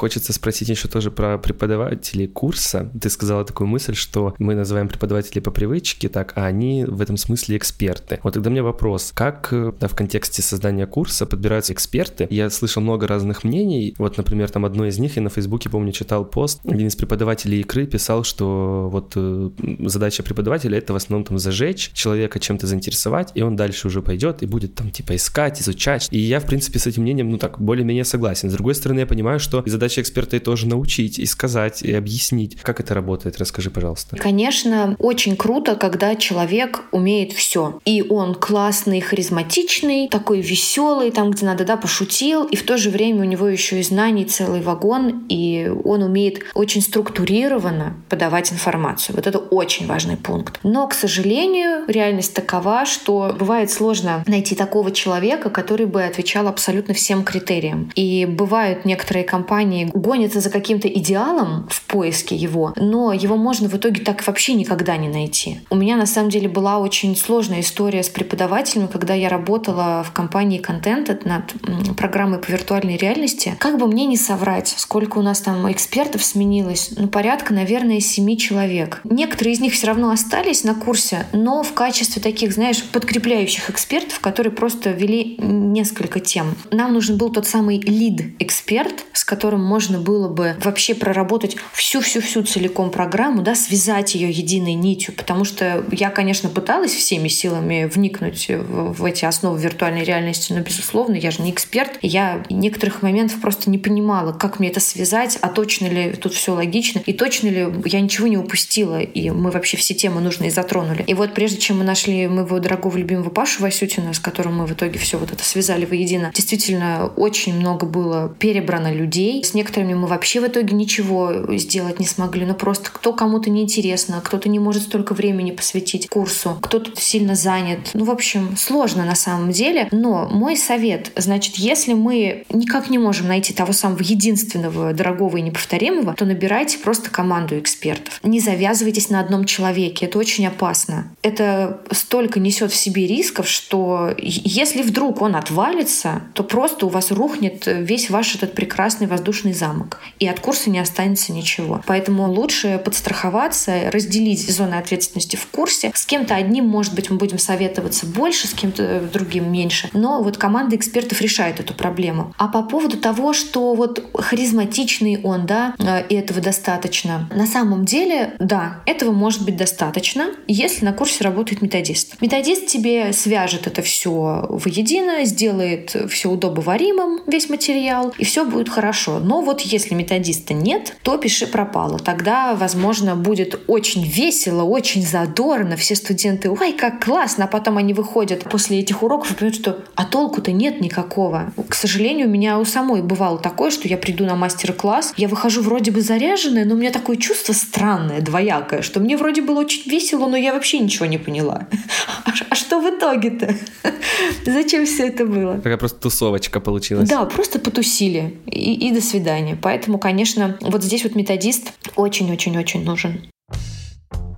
Хочется 0.04 0.34
спросить 0.34 0.68
еще 0.68 0.90
тоже 0.90 1.12
про 1.12 1.38
преподавателей 1.38 2.28
курса. 2.28 2.92
Ты 3.00 3.10
сказала 3.10 3.46
такую 3.46 3.68
мысль, 3.68 3.96
что 3.96 4.36
мы 4.38 4.54
называем 4.54 4.90
преподавателей 4.90 5.42
по 5.42 5.50
привычке, 5.50 6.10
так, 6.10 6.34
а 6.36 6.46
они 6.46 6.84
в 6.84 7.00
этом 7.00 7.16
смысле 7.16 7.56
эксперты. 7.56 8.20
Вот 8.22 8.34
тогда 8.34 8.50
у 8.50 8.52
меня 8.52 8.64
вопрос, 8.64 9.14
как 9.16 9.48
да, 9.80 9.88
в 9.88 9.96
контексте 9.96 10.42
создания 10.42 10.88
курса 10.88 11.26
подбираются 11.26 11.72
эксперты? 11.72 12.28
Я 12.30 12.50
слышал 12.50 12.84
много 12.84 13.08
разных 13.08 13.46
мнений. 13.46 13.96
Вот, 13.98 14.18
например, 14.18 14.50
там 14.50 14.66
одно 14.66 14.86
из 14.86 15.00
них, 15.00 15.16
я 15.16 15.22
на 15.22 15.30
Фейсбуке, 15.30 15.70
помню, 15.70 15.94
читал 15.94 16.26
пост. 16.26 16.60
Один 16.66 16.88
из 16.88 16.98
преподавателей 16.98 17.62
игры 17.62 17.86
писал, 17.86 18.26
что 18.26 18.90
вот 18.92 19.14
э, 19.16 19.52
задача 19.86 20.22
преподавателя— 20.22 20.78
это 20.80 20.92
в 20.92 20.98
основном 20.98 21.24
там 21.26 21.40
зажечь 21.40 21.92
человека, 21.94 22.42
чем-то 22.42 22.68
заинтересовать, 22.68 23.32
и 23.36 23.42
он 23.42 23.56
дальше 23.56 23.88
уже 23.88 24.02
пойдет 24.02 24.44
и 24.44 24.48
будет 24.48 24.76
там 24.76 24.92
типа 24.92 25.16
искать, 25.16 25.62
изучать. 25.62 26.10
И 26.12 26.20
я, 26.20 26.42
в 26.42 26.46
принципе, 26.46 26.80
с 26.80 26.88
этим 26.88 27.04
мнением, 27.04 27.30
ну 27.30 27.38
так, 27.38 27.62
более-менее 27.62 28.04
согласен. 28.04 28.50
С 28.50 28.54
другой 28.54 28.76
стороны, 28.76 29.00
я 29.00 29.08
понимаю, 29.08 29.40
что 29.40 29.64
задача 29.66 29.93
задача 29.94 30.02
эксперта 30.02 30.38
и 30.38 30.40
тоже 30.40 30.68
научить, 30.68 31.20
и 31.20 31.26
сказать, 31.26 31.84
и 31.84 31.94
объяснить. 31.94 32.58
Как 32.62 32.80
это 32.80 32.94
работает? 32.94 33.38
Расскажи, 33.38 33.70
пожалуйста. 33.70 34.18
Конечно, 34.18 34.96
очень 35.00 35.36
круто, 35.36 35.76
когда 35.76 36.16
человек 36.16 36.84
умеет 36.92 37.34
все. 37.34 37.80
И 37.86 38.02
он 38.02 38.36
классный, 38.36 39.02
харизматичный, 39.02 40.08
такой 40.08 40.42
веселый, 40.42 41.12
там, 41.12 41.32
где 41.32 41.46
надо, 41.46 41.66
да, 41.66 41.78
пошутил, 41.78 42.46
и 42.46 42.56
в 42.56 42.64
то 42.64 42.78
же 42.78 42.90
время 42.90 43.22
у 43.22 43.26
него 43.26 43.48
еще 43.48 43.80
и 43.80 43.84
знаний 43.84 44.26
целый 44.26 44.62
вагон, 44.62 45.26
и 45.30 45.72
он 45.84 46.02
умеет 46.04 46.44
очень 46.54 46.82
структурированно 46.82 47.96
подавать 48.10 48.52
информацию. 48.52 49.16
Вот 49.16 49.28
это 49.28 49.40
очень 49.40 49.88
важный 49.88 50.18
пункт. 50.18 50.60
Но, 50.64 50.88
к 50.88 50.94
сожалению, 50.94 51.86
реальность 51.88 52.34
такова, 52.34 52.86
что 52.86 53.36
бывает 53.38 53.72
сложно 53.72 54.24
найти 54.28 54.56
такого 54.56 54.92
человека, 54.92 55.50
который 55.50 55.86
бы 55.86 56.04
отвечал 56.04 56.48
абсолютно 56.48 56.94
всем 56.94 57.24
критериям. 57.24 57.92
И 57.96 58.26
бывают 58.26 58.86
некоторые 58.86 59.24
компании 59.24 59.83
гонятся 59.94 60.40
за 60.40 60.50
каким-то 60.50 60.88
идеалом 60.88 61.68
в 61.70 61.84
поиске 61.84 62.36
его, 62.36 62.74
но 62.76 63.14
его 63.14 63.38
можно 63.38 63.70
в 63.70 63.76
итоге 63.76 64.02
так 64.02 64.26
вообще 64.26 64.54
никогда 64.54 64.98
не 64.98 65.10
найти. 65.10 65.60
У 65.70 65.76
меня 65.76 65.96
на 65.96 66.06
самом 66.06 66.30
деле 66.30 66.50
была 66.50 66.80
очень 66.80 67.16
сложная 67.16 67.62
история 67.62 68.04
с 68.04 68.10
преподавателем, 68.10 68.88
когда 68.88 69.14
я 69.14 69.30
работала 69.30 70.04
в 70.04 70.12
компании 70.12 70.62
Content 70.62 71.22
над 71.26 71.96
программой 71.96 72.40
по 72.40 72.50
виртуальной 72.50 72.98
реальности. 72.98 73.56
Как 73.60 73.78
бы 73.78 73.88
мне 73.88 74.06
не 74.06 74.18
соврать, 74.18 74.74
сколько 74.78 75.18
у 75.18 75.22
нас 75.22 75.42
там 75.42 75.72
экспертов 75.72 76.24
сменилось? 76.24 76.92
Ну, 76.98 77.08
порядка, 77.08 77.54
наверное, 77.54 78.00
семи 78.00 78.38
человек. 78.38 79.02
Некоторые 79.04 79.54
из 79.54 79.60
них 79.60 79.74
все 79.74 79.88
равно 79.88 80.12
остались 80.12 80.64
на 80.64 80.76
курсе, 80.76 81.26
но 81.34 81.64
в 81.64 81.74
качестве 81.74 82.22
таких, 82.22 82.54
знаешь, 82.54 82.84
подкрепляющих 82.84 83.70
экспертов, 83.70 84.20
которые 84.20 84.54
просто 84.54 84.92
вели 84.92 85.38
несколько 85.38 86.20
тем. 86.20 86.56
Нам 86.72 86.94
нужен 86.94 87.18
был 87.18 87.30
тот 87.32 87.48
самый 87.48 87.80
лид-эксперт, 87.80 89.06
с 89.14 89.24
которым 89.24 89.64
можно 89.74 89.98
было 89.98 90.28
бы 90.28 90.56
вообще 90.64 90.94
проработать 90.94 91.56
всю-всю-всю 91.74 92.44
целиком 92.44 92.92
программу, 92.92 93.42
да, 93.42 93.56
связать 93.56 94.14
ее 94.14 94.30
единой 94.30 94.76
нитью, 94.76 95.16
потому 95.16 95.46
что 95.46 95.84
я, 95.92 96.12
конечно, 96.12 96.48
пыталась 96.48 96.94
всеми 96.94 97.28
силами 97.28 97.90
вникнуть 97.92 98.50
в, 98.50 98.94
в 98.94 99.04
эти 99.04 99.26
основы 99.26 99.60
виртуальной 99.60 100.04
реальности, 100.04 100.54
но, 100.54 100.60
безусловно, 100.60 101.16
я 101.16 101.32
же 101.32 101.42
не 101.42 101.50
эксперт, 101.50 101.98
я 102.04 102.44
некоторых 102.52 103.02
моментов 103.02 103.42
просто 103.42 103.72
не 103.72 103.80
понимала, 103.80 104.32
как 104.32 104.60
мне 104.60 104.70
это 104.70 104.80
связать, 104.80 105.40
а 105.42 105.50
точно 105.50 105.88
ли 105.88 106.12
тут 106.12 106.36
все 106.36 106.54
логично, 106.54 107.02
и 107.04 107.12
точно 107.12 107.48
ли 107.48 107.68
я 107.86 108.00
ничего 108.00 108.28
не 108.28 108.38
упустила, 108.38 109.02
и 109.02 109.32
мы 109.32 109.50
вообще 109.50 109.78
все 109.78 109.96
темы 109.96 110.22
нужные 110.22 110.52
затронули. 110.52 111.04
И 111.08 111.16
вот 111.16 111.34
прежде 111.34 111.58
чем 111.58 111.80
мы 111.80 111.84
нашли 111.84 112.28
моего 112.28 112.60
дорогого 112.60 112.96
любимого 112.96 113.32
Пашу 113.32 113.64
Васютина, 113.64 114.14
с 114.14 114.20
которым 114.20 114.58
мы 114.58 114.68
в 114.68 114.74
итоге 114.74 115.00
все 115.00 115.18
вот 115.18 115.32
это 115.32 115.44
связали 115.44 115.86
воедино, 115.86 116.32
действительно 116.32 117.12
очень 117.16 117.56
много 117.56 117.88
было 117.88 118.30
перебрано 118.38 118.94
людей. 118.94 119.44
С 119.44 119.53
некоторыми 119.54 119.94
мы 119.94 120.08
вообще 120.08 120.40
в 120.40 120.48
итоге 120.48 120.76
ничего 120.76 121.56
сделать 121.58 122.00
не 122.00 122.06
смогли. 122.06 122.46
Ну 122.46 122.54
просто 122.54 122.90
кто 122.92 123.14
кому-то 123.14 123.50
неинтересно, 123.50 124.22
кто-то 124.24 124.50
не 124.50 124.60
может 124.60 124.84
столько 124.84 125.14
времени 125.14 125.52
посвятить 125.52 126.10
курсу, 126.10 126.58
кто-то 126.62 126.92
сильно 127.00 127.36
занят. 127.36 127.92
Ну, 127.94 128.06
в 128.06 128.12
общем, 128.12 128.56
сложно 128.58 129.06
на 129.06 129.16
самом 129.16 129.52
деле. 129.52 129.88
Но 129.92 130.28
мой 130.30 130.58
совет, 130.58 131.12
значит, 131.16 131.56
если 131.56 131.94
мы 131.94 132.46
никак 132.50 132.90
не 132.90 132.98
можем 132.98 133.28
найти 133.28 133.54
того 133.54 133.74
самого 133.74 134.02
единственного, 134.02 134.94
дорогого 134.94 135.38
и 135.38 135.42
неповторимого, 135.42 136.14
то 136.14 136.26
набирайте 136.26 136.78
просто 136.80 137.10
команду 137.10 137.60
экспертов. 137.60 138.20
Не 138.24 138.40
завязывайтесь 138.40 139.10
на 139.10 139.20
одном 139.20 139.46
человеке. 139.46 140.06
Это 140.06 140.18
очень 140.18 140.48
опасно. 140.48 141.12
Это 141.22 141.82
столько 141.92 142.40
несет 142.40 142.72
в 142.72 142.76
себе 142.76 143.08
рисков, 143.08 143.48
что 143.48 144.14
если 144.18 144.82
вдруг 144.82 145.22
он 145.22 145.36
отвалится, 145.36 146.24
то 146.34 146.44
просто 146.44 146.86
у 146.86 146.90
вас 146.90 147.12
рухнет 147.12 147.64
весь 147.66 148.10
ваш 148.10 148.36
этот 148.36 148.54
прекрасный 148.54 149.08
воздушный 149.08 149.43
замок. 149.52 150.00
И 150.20 150.28
от 150.28 150.40
курса 150.40 150.70
не 150.70 150.80
останется 150.80 151.34
ничего. 151.34 151.82
Поэтому 151.86 152.32
лучше 152.32 152.80
подстраховаться, 152.84 153.92
разделить 153.92 154.50
зоны 154.50 154.76
ответственности 154.76 155.36
в 155.36 155.48
курсе. 155.48 155.92
С 155.94 156.06
кем-то 156.06 156.36
одним, 156.36 156.66
может 156.66 156.94
быть, 156.94 157.10
мы 157.10 157.18
будем 157.18 157.40
советоваться 157.40 158.06
больше, 158.06 158.48
с 158.48 158.54
кем-то 158.54 159.02
другим 159.12 159.52
меньше. 159.52 159.90
Но 159.94 160.22
вот 160.24 160.38
команда 160.38 160.76
экспертов 160.76 161.20
решает 161.22 161.60
эту 161.60 161.74
проблему. 161.74 162.34
А 162.38 162.48
по 162.48 162.62
поводу 162.64 162.98
того, 162.98 163.34
что 163.34 163.74
вот 163.74 164.04
харизматичный 164.14 165.20
он, 165.24 165.46
да, 165.46 165.76
э, 165.80 166.08
и 166.08 166.16
этого 166.16 166.40
достаточно. 166.40 167.30
На 167.34 167.48
самом 167.48 167.86
деле, 167.86 168.36
да, 168.40 168.82
этого 168.86 169.12
может 169.12 169.44
быть 169.44 169.58
достаточно, 169.58 170.28
если 170.48 170.86
на 170.86 170.94
курсе 170.94 171.24
работает 171.24 171.62
методист. 171.62 172.22
Методист 172.22 172.68
тебе 172.68 173.14
свяжет 173.14 173.68
это 173.68 173.82
все 173.82 174.46
воедино, 174.50 175.26
сделает 175.26 175.96
все 176.10 176.30
удобоваримым, 176.30 177.22
весь 177.28 177.50
материал, 177.50 178.14
и 178.18 178.26
все 178.26 178.46
будет 178.46 178.70
хорошо. 178.70 179.20
Но 179.20 179.33
вот 179.42 179.62
если 179.62 179.96
методиста 179.96 180.54
нет, 180.54 180.96
то 181.04 181.18
пиши 181.18 181.48
пропало. 181.48 182.00
Тогда, 182.00 182.56
возможно, 182.56 183.16
будет 183.16 183.60
очень 183.68 184.06
весело, 184.06 184.64
очень 184.64 185.06
задорно. 185.06 185.76
Все 185.78 185.96
студенты, 185.96 186.50
ой, 186.50 186.74
как 186.74 187.04
классно, 187.04 187.46
а 187.46 187.48
потом 187.48 187.78
они 187.78 187.94
выходят 187.94 188.44
после 188.44 188.80
этих 188.80 189.04
уроков 189.04 189.32
и 189.32 189.34
понимают, 189.34 189.56
что 189.56 189.80
а 189.96 190.06
толку-то 190.06 190.52
нет 190.52 190.82
никакого. 190.82 191.54
К 191.70 191.76
сожалению, 191.76 192.28
у 192.28 192.30
меня 192.30 192.60
у 192.60 192.66
самой 192.66 193.02
бывало 193.02 193.40
такое, 193.40 193.72
что 193.72 193.88
я 193.88 193.98
приду 193.98 194.26
на 194.26 194.36
мастер-класс, 194.36 195.14
я 195.18 195.28
выхожу 195.28 195.62
вроде 195.62 195.92
бы 195.92 196.02
заряженная, 196.02 196.66
но 196.66 196.76
у 196.76 196.78
меня 196.78 196.92
такое 196.92 197.18
чувство 197.18 197.54
странное, 197.54 198.22
двоякое, 198.22 198.82
что 198.82 199.00
мне 199.00 199.18
вроде 199.18 199.42
было 199.42 199.60
очень 199.60 199.90
весело, 199.90 200.28
но 200.28 200.38
я 200.38 200.54
вообще 200.54 200.80
ничего 200.80 201.06
не 201.06 201.18
поняла. 201.18 201.68
А, 202.26 202.32
а 202.50 202.56
что 202.56 202.80
в 202.80 202.90
итоге-то? 202.90 203.56
Зачем 204.46 204.86
все 204.86 205.08
это 205.08 205.26
было? 205.26 205.56
Такая 205.56 205.78
просто 205.78 206.00
тусовочка 206.00 206.60
получилась. 206.60 207.10
Да, 207.10 207.26
просто 207.26 207.60
потусили. 207.60 208.38
И, 208.46 208.88
и 208.88 208.92
до 208.92 209.02
свидания. 209.02 209.23
Поэтому, 209.62 209.98
конечно, 209.98 210.58
вот 210.62 210.84
здесь 210.84 211.04
вот 211.04 211.16
методист 211.16 211.74
очень-очень-очень 211.96 212.84
нужен. 212.84 213.22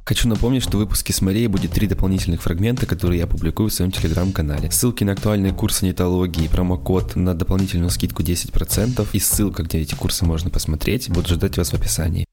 Хочу 0.08 0.30
напомнить, 0.30 0.62
что 0.62 0.78
в 0.78 0.82
выпуске 0.82 1.14
с 1.14 1.22
Марией 1.22 1.48
будет 1.48 1.72
три 1.72 1.88
дополнительных 1.88 2.44
фрагмента, 2.44 2.86
которые 2.86 3.20
я 3.20 3.26
публикую 3.26 3.70
в 3.70 3.74
своем 3.74 3.90
телеграм-канале. 3.92 4.70
Ссылки 4.70 5.04
на 5.04 5.14
актуальные 5.14 5.52
курсы 5.52 5.84
нетологии, 5.84 6.48
промокод 6.48 7.16
на 7.16 7.34
дополнительную 7.34 7.90
скидку 7.90 8.22
10% 8.22 9.08
и 9.14 9.20
ссылка, 9.20 9.64
где 9.64 9.80
эти 9.80 9.96
курсы 9.96 10.24
можно 10.24 10.52
посмотреть, 10.52 11.10
будут 11.10 11.30
ждать 11.30 11.58
вас 11.58 11.72
в 11.72 11.74
описании. 11.74 12.26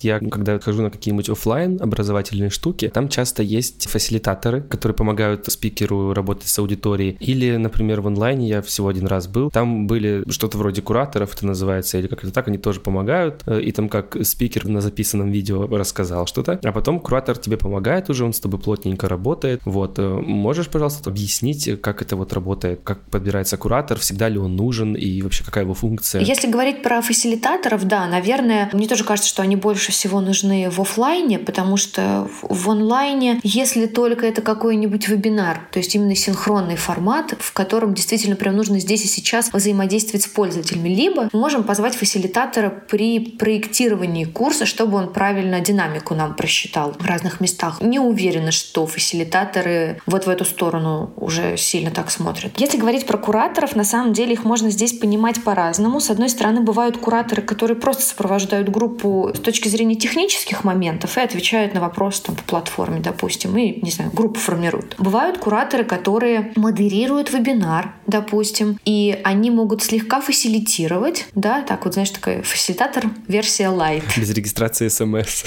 Я, 0.00 0.18
когда 0.18 0.58
хожу 0.58 0.82
на 0.82 0.90
какие-нибудь 0.90 1.28
офлайн 1.28 1.78
образовательные 1.80 2.50
штуки, 2.50 2.88
там 2.88 3.08
часто 3.08 3.42
есть 3.42 3.88
фасилитаторы, 3.88 4.62
которые 4.62 4.94
помогают 4.94 5.46
спикеру 5.46 6.12
работать 6.12 6.48
с 6.48 6.58
аудиторией. 6.58 7.16
Или, 7.20 7.56
например, 7.56 8.00
в 8.00 8.06
онлайне 8.06 8.48
я 8.48 8.62
всего 8.62 8.88
один 8.88 9.06
раз 9.06 9.26
был, 9.26 9.50
там 9.50 9.86
были 9.86 10.24
что-то 10.30 10.58
вроде 10.58 10.82
кураторов, 10.82 11.34
это 11.34 11.46
называется, 11.46 11.98
или 11.98 12.06
как-то 12.06 12.30
так, 12.30 12.48
они 12.48 12.58
тоже 12.58 12.80
помогают. 12.80 13.42
Э, 13.46 13.60
и 13.60 13.72
там 13.72 13.88
как 13.88 14.16
спикер 14.22 14.66
на 14.66 14.80
записанном 14.80 15.30
видео 15.30 15.66
рассказал 15.66 16.26
что-то, 16.26 16.60
а 16.62 16.72
потом 16.72 17.00
куратор 17.00 17.36
тебе 17.36 17.56
помогает 17.56 18.10
уже, 18.10 18.24
он 18.24 18.32
с 18.32 18.40
тобой 18.40 18.60
плотненько 18.60 19.08
работает. 19.08 19.60
Вот, 19.64 19.98
э, 19.98 20.08
можешь, 20.08 20.68
пожалуйста, 20.68 21.10
объяснить, 21.10 21.80
как 21.80 22.02
это 22.02 22.16
вот 22.16 22.32
работает, 22.32 22.80
как 22.84 23.00
подбирается 23.10 23.56
куратор, 23.56 23.98
всегда 23.98 24.28
ли 24.28 24.38
он 24.38 24.56
нужен 24.56 24.94
и 24.94 25.22
вообще 25.22 25.44
какая 25.44 25.64
его 25.64 25.74
функция? 25.74 26.22
Если 26.22 26.50
говорить 26.50 26.82
про 26.82 27.00
фасилитаторов, 27.00 27.84
да, 27.84 28.06
наверное, 28.06 28.68
мне 28.72 28.88
тоже 28.88 29.04
кажется, 29.04 29.28
что 29.28 29.42
они 29.42 29.56
больше 29.86 29.92
всего 29.92 30.20
нужны 30.20 30.68
в 30.68 30.80
офлайне, 30.80 31.38
потому 31.38 31.76
что 31.76 32.28
в 32.42 32.70
онлайне, 32.70 33.38
если 33.44 33.86
только 33.86 34.26
это 34.26 34.42
какой-нибудь 34.42 35.06
вебинар, 35.06 35.60
то 35.70 35.78
есть 35.78 35.94
именно 35.94 36.16
синхронный 36.16 36.74
формат, 36.76 37.34
в 37.38 37.52
котором 37.52 37.94
действительно 37.94 38.34
прям 38.34 38.56
нужно 38.56 38.80
здесь 38.80 39.04
и 39.04 39.08
сейчас 39.08 39.52
взаимодействовать 39.52 40.24
с 40.24 40.26
пользователями, 40.26 40.88
либо 40.88 41.28
мы 41.32 41.38
можем 41.38 41.62
позвать 41.62 41.94
фасилитатора 41.94 42.70
при 42.70 43.20
проектировании 43.20 44.24
курса, 44.24 44.66
чтобы 44.66 44.96
он 44.96 45.12
правильно 45.12 45.60
динамику 45.60 46.14
нам 46.14 46.34
просчитал 46.34 46.96
в 46.98 47.06
разных 47.06 47.40
местах. 47.40 47.80
Не 47.80 48.00
уверена, 48.00 48.50
что 48.50 48.86
фасилитаторы 48.86 50.00
вот 50.06 50.26
в 50.26 50.28
эту 50.28 50.44
сторону 50.44 51.12
уже 51.16 51.56
сильно 51.56 51.92
так 51.92 52.10
смотрят. 52.10 52.58
Если 52.58 52.76
говорить 52.76 53.06
про 53.06 53.18
кураторов, 53.18 53.76
на 53.76 53.84
самом 53.84 54.12
деле 54.12 54.32
их 54.32 54.44
можно 54.44 54.70
здесь 54.70 54.94
понимать 54.98 55.44
по-разному. 55.44 56.00
С 56.00 56.10
одной 56.10 56.28
стороны, 56.28 56.60
бывают 56.62 56.96
кураторы, 56.96 57.42
которые 57.42 57.76
просто 57.76 58.02
сопровождают 58.02 58.68
группу 58.68 59.30
с 59.32 59.38
точки 59.38 59.68
зрения 59.68 59.75
зрения 59.76 59.96
технических 59.96 60.64
моментов 60.64 61.18
и 61.18 61.20
отвечают 61.20 61.74
на 61.74 61.80
вопросы 61.80 62.22
там, 62.22 62.36
по 62.36 62.42
платформе, 62.42 63.00
допустим, 63.00 63.56
и, 63.56 63.78
не 63.82 63.90
знаю, 63.90 64.10
группу 64.12 64.40
формируют. 64.40 64.94
Бывают 64.98 65.38
кураторы, 65.38 65.84
которые 65.84 66.52
модерируют 66.56 67.32
вебинар, 67.32 67.92
допустим, 68.06 68.78
и 68.84 69.18
они 69.24 69.50
могут 69.50 69.82
слегка 69.82 70.20
фасилитировать, 70.20 71.26
да, 71.34 71.62
так 71.62 71.84
вот, 71.84 71.94
знаешь, 71.94 72.10
такой 72.10 72.42
фасилитатор 72.42 73.04
версия 73.28 73.64
light. 73.64 74.04
Без 74.16 74.30
регистрации 74.30 74.88
смс. 74.88 75.44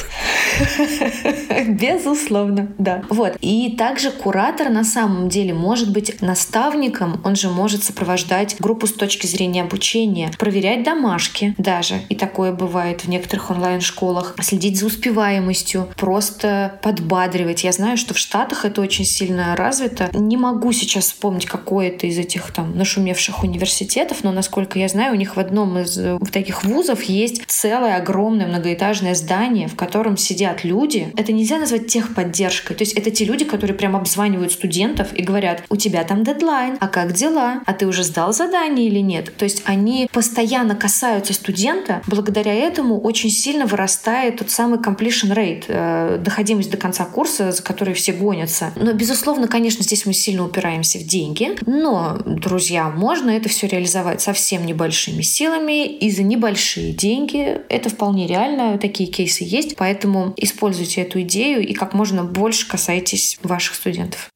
Безусловно, 1.68 2.72
да. 2.78 3.04
Вот. 3.10 3.38
И 3.42 3.76
также 3.78 4.12
куратор 4.12 4.70
на 4.70 4.84
самом 4.84 5.30
деле 5.30 5.54
может 5.54 5.92
быть 5.92 6.22
наставником, 6.22 7.22
он 7.24 7.36
же 7.36 7.50
может 7.50 7.84
сопровождать 7.84 8.58
группу 8.60 8.86
с 8.86 8.94
точки 8.94 9.26
зрения 9.26 9.63
обучения, 9.63 10.32
проверять 10.38 10.84
домашки 10.84 11.56
даже. 11.58 12.02
И 12.10 12.15
такое 12.15 12.52
бывает 12.52 13.02
в 13.06 13.08
некоторых 13.10 13.50
онлайн-школах 13.50 14.18
школах, 14.19 14.36
следить 14.41 14.79
за 14.79 14.86
успеваемостью, 14.86 15.89
просто 15.95 16.79
подбадривать. 16.82 17.63
Я 17.63 17.71
знаю, 17.71 17.97
что 17.97 18.13
в 18.13 18.17
Штатах 18.17 18.65
это 18.65 18.82
очень 18.82 19.05
сильно 19.05 19.55
развито. 19.55 20.10
Не 20.13 20.38
могу 20.38 20.71
сейчас 20.71 21.05
вспомнить, 21.05 21.45
какой 21.45 21.88
это 21.88 22.08
из 22.08 22.17
этих 22.17 22.51
там 22.51 22.77
нашумевших 22.77 23.43
университетов, 23.43 24.23
но, 24.23 24.32
насколько 24.32 24.79
я 24.79 24.88
знаю, 24.88 25.13
у 25.13 25.17
них 25.17 25.36
в 25.36 25.39
одном 25.39 25.77
из 25.77 25.97
э, 25.97 26.17
таких 26.32 26.63
вузов 26.63 27.03
есть 27.03 27.43
целое 27.47 27.95
огромное 27.97 28.47
многоэтажное 28.47 29.15
здание, 29.15 29.67
в 29.67 29.75
котором 29.75 30.17
сидят 30.17 30.63
люди. 30.63 31.12
Это 31.15 31.32
нельзя 31.32 31.58
назвать 31.58 31.88
техподдержкой. 31.88 32.75
То 32.75 32.84
есть 32.84 32.93
это 32.93 33.12
те 33.12 33.25
люди, 33.25 33.45
которые 33.45 33.75
прям 33.75 33.95
обзванивают 33.95 34.51
студентов 34.51 35.13
и 35.13 35.23
говорят, 35.23 35.63
у 35.69 35.75
тебя 35.75 36.03
там 36.03 36.23
дедлайн, 36.23 36.77
а 36.79 36.88
как 36.88 37.13
дела? 37.13 37.62
А 37.65 37.73
ты 37.73 37.88
уже 37.88 38.03
сдал 38.03 38.34
задание 38.34 38.88
или 38.88 38.99
нет? 38.99 39.36
То 39.38 39.45
есть 39.45 39.63
они 39.65 40.10
постоянно 40.12 40.75
касаются 40.75 41.34
студента. 41.34 42.01
Благодаря 42.08 42.53
этому 42.53 42.99
очень 42.99 43.29
сильно 43.29 43.65
вырастает 44.10 44.38
тот 44.38 44.50
самый 44.50 44.80
completion 44.80 45.34
rate, 45.34 45.65
э, 45.67 46.17
доходимость 46.17 46.72
до 46.72 46.78
конца 46.78 47.06
курса, 47.06 47.52
за 47.52 47.63
который 47.63 47.93
все 47.93 48.12
гонятся. 48.12 48.72
Но, 48.76 48.93
безусловно, 48.93 49.48
конечно, 49.48 49.84
здесь 49.84 50.06
мы 50.06 50.13
сильно 50.13 50.45
упираемся 50.45 51.00
в 51.00 51.04
деньги. 51.04 51.56
Но, 51.65 52.17
друзья, 52.26 52.89
можно 52.89 53.30
это 53.30 53.50
все 53.50 53.67
реализовать 53.67 54.22
совсем 54.22 54.65
небольшими 54.65 55.22
силами 55.22 55.86
и 55.86 56.12
за 56.12 56.24
небольшие 56.24 56.93
деньги. 56.93 57.62
Это 57.69 57.89
вполне 57.89 58.28
реально, 58.28 58.78
такие 58.78 59.10
кейсы 59.10 59.43
есть. 59.43 59.76
Поэтому 59.76 60.34
используйте 60.38 61.02
эту 61.02 61.22
идею 61.22 61.65
и 61.65 61.74
как 61.74 61.93
можно 61.93 62.24
больше 62.24 62.67
касайтесь 62.67 63.38
ваших 63.43 63.76
студентов. 63.76 64.30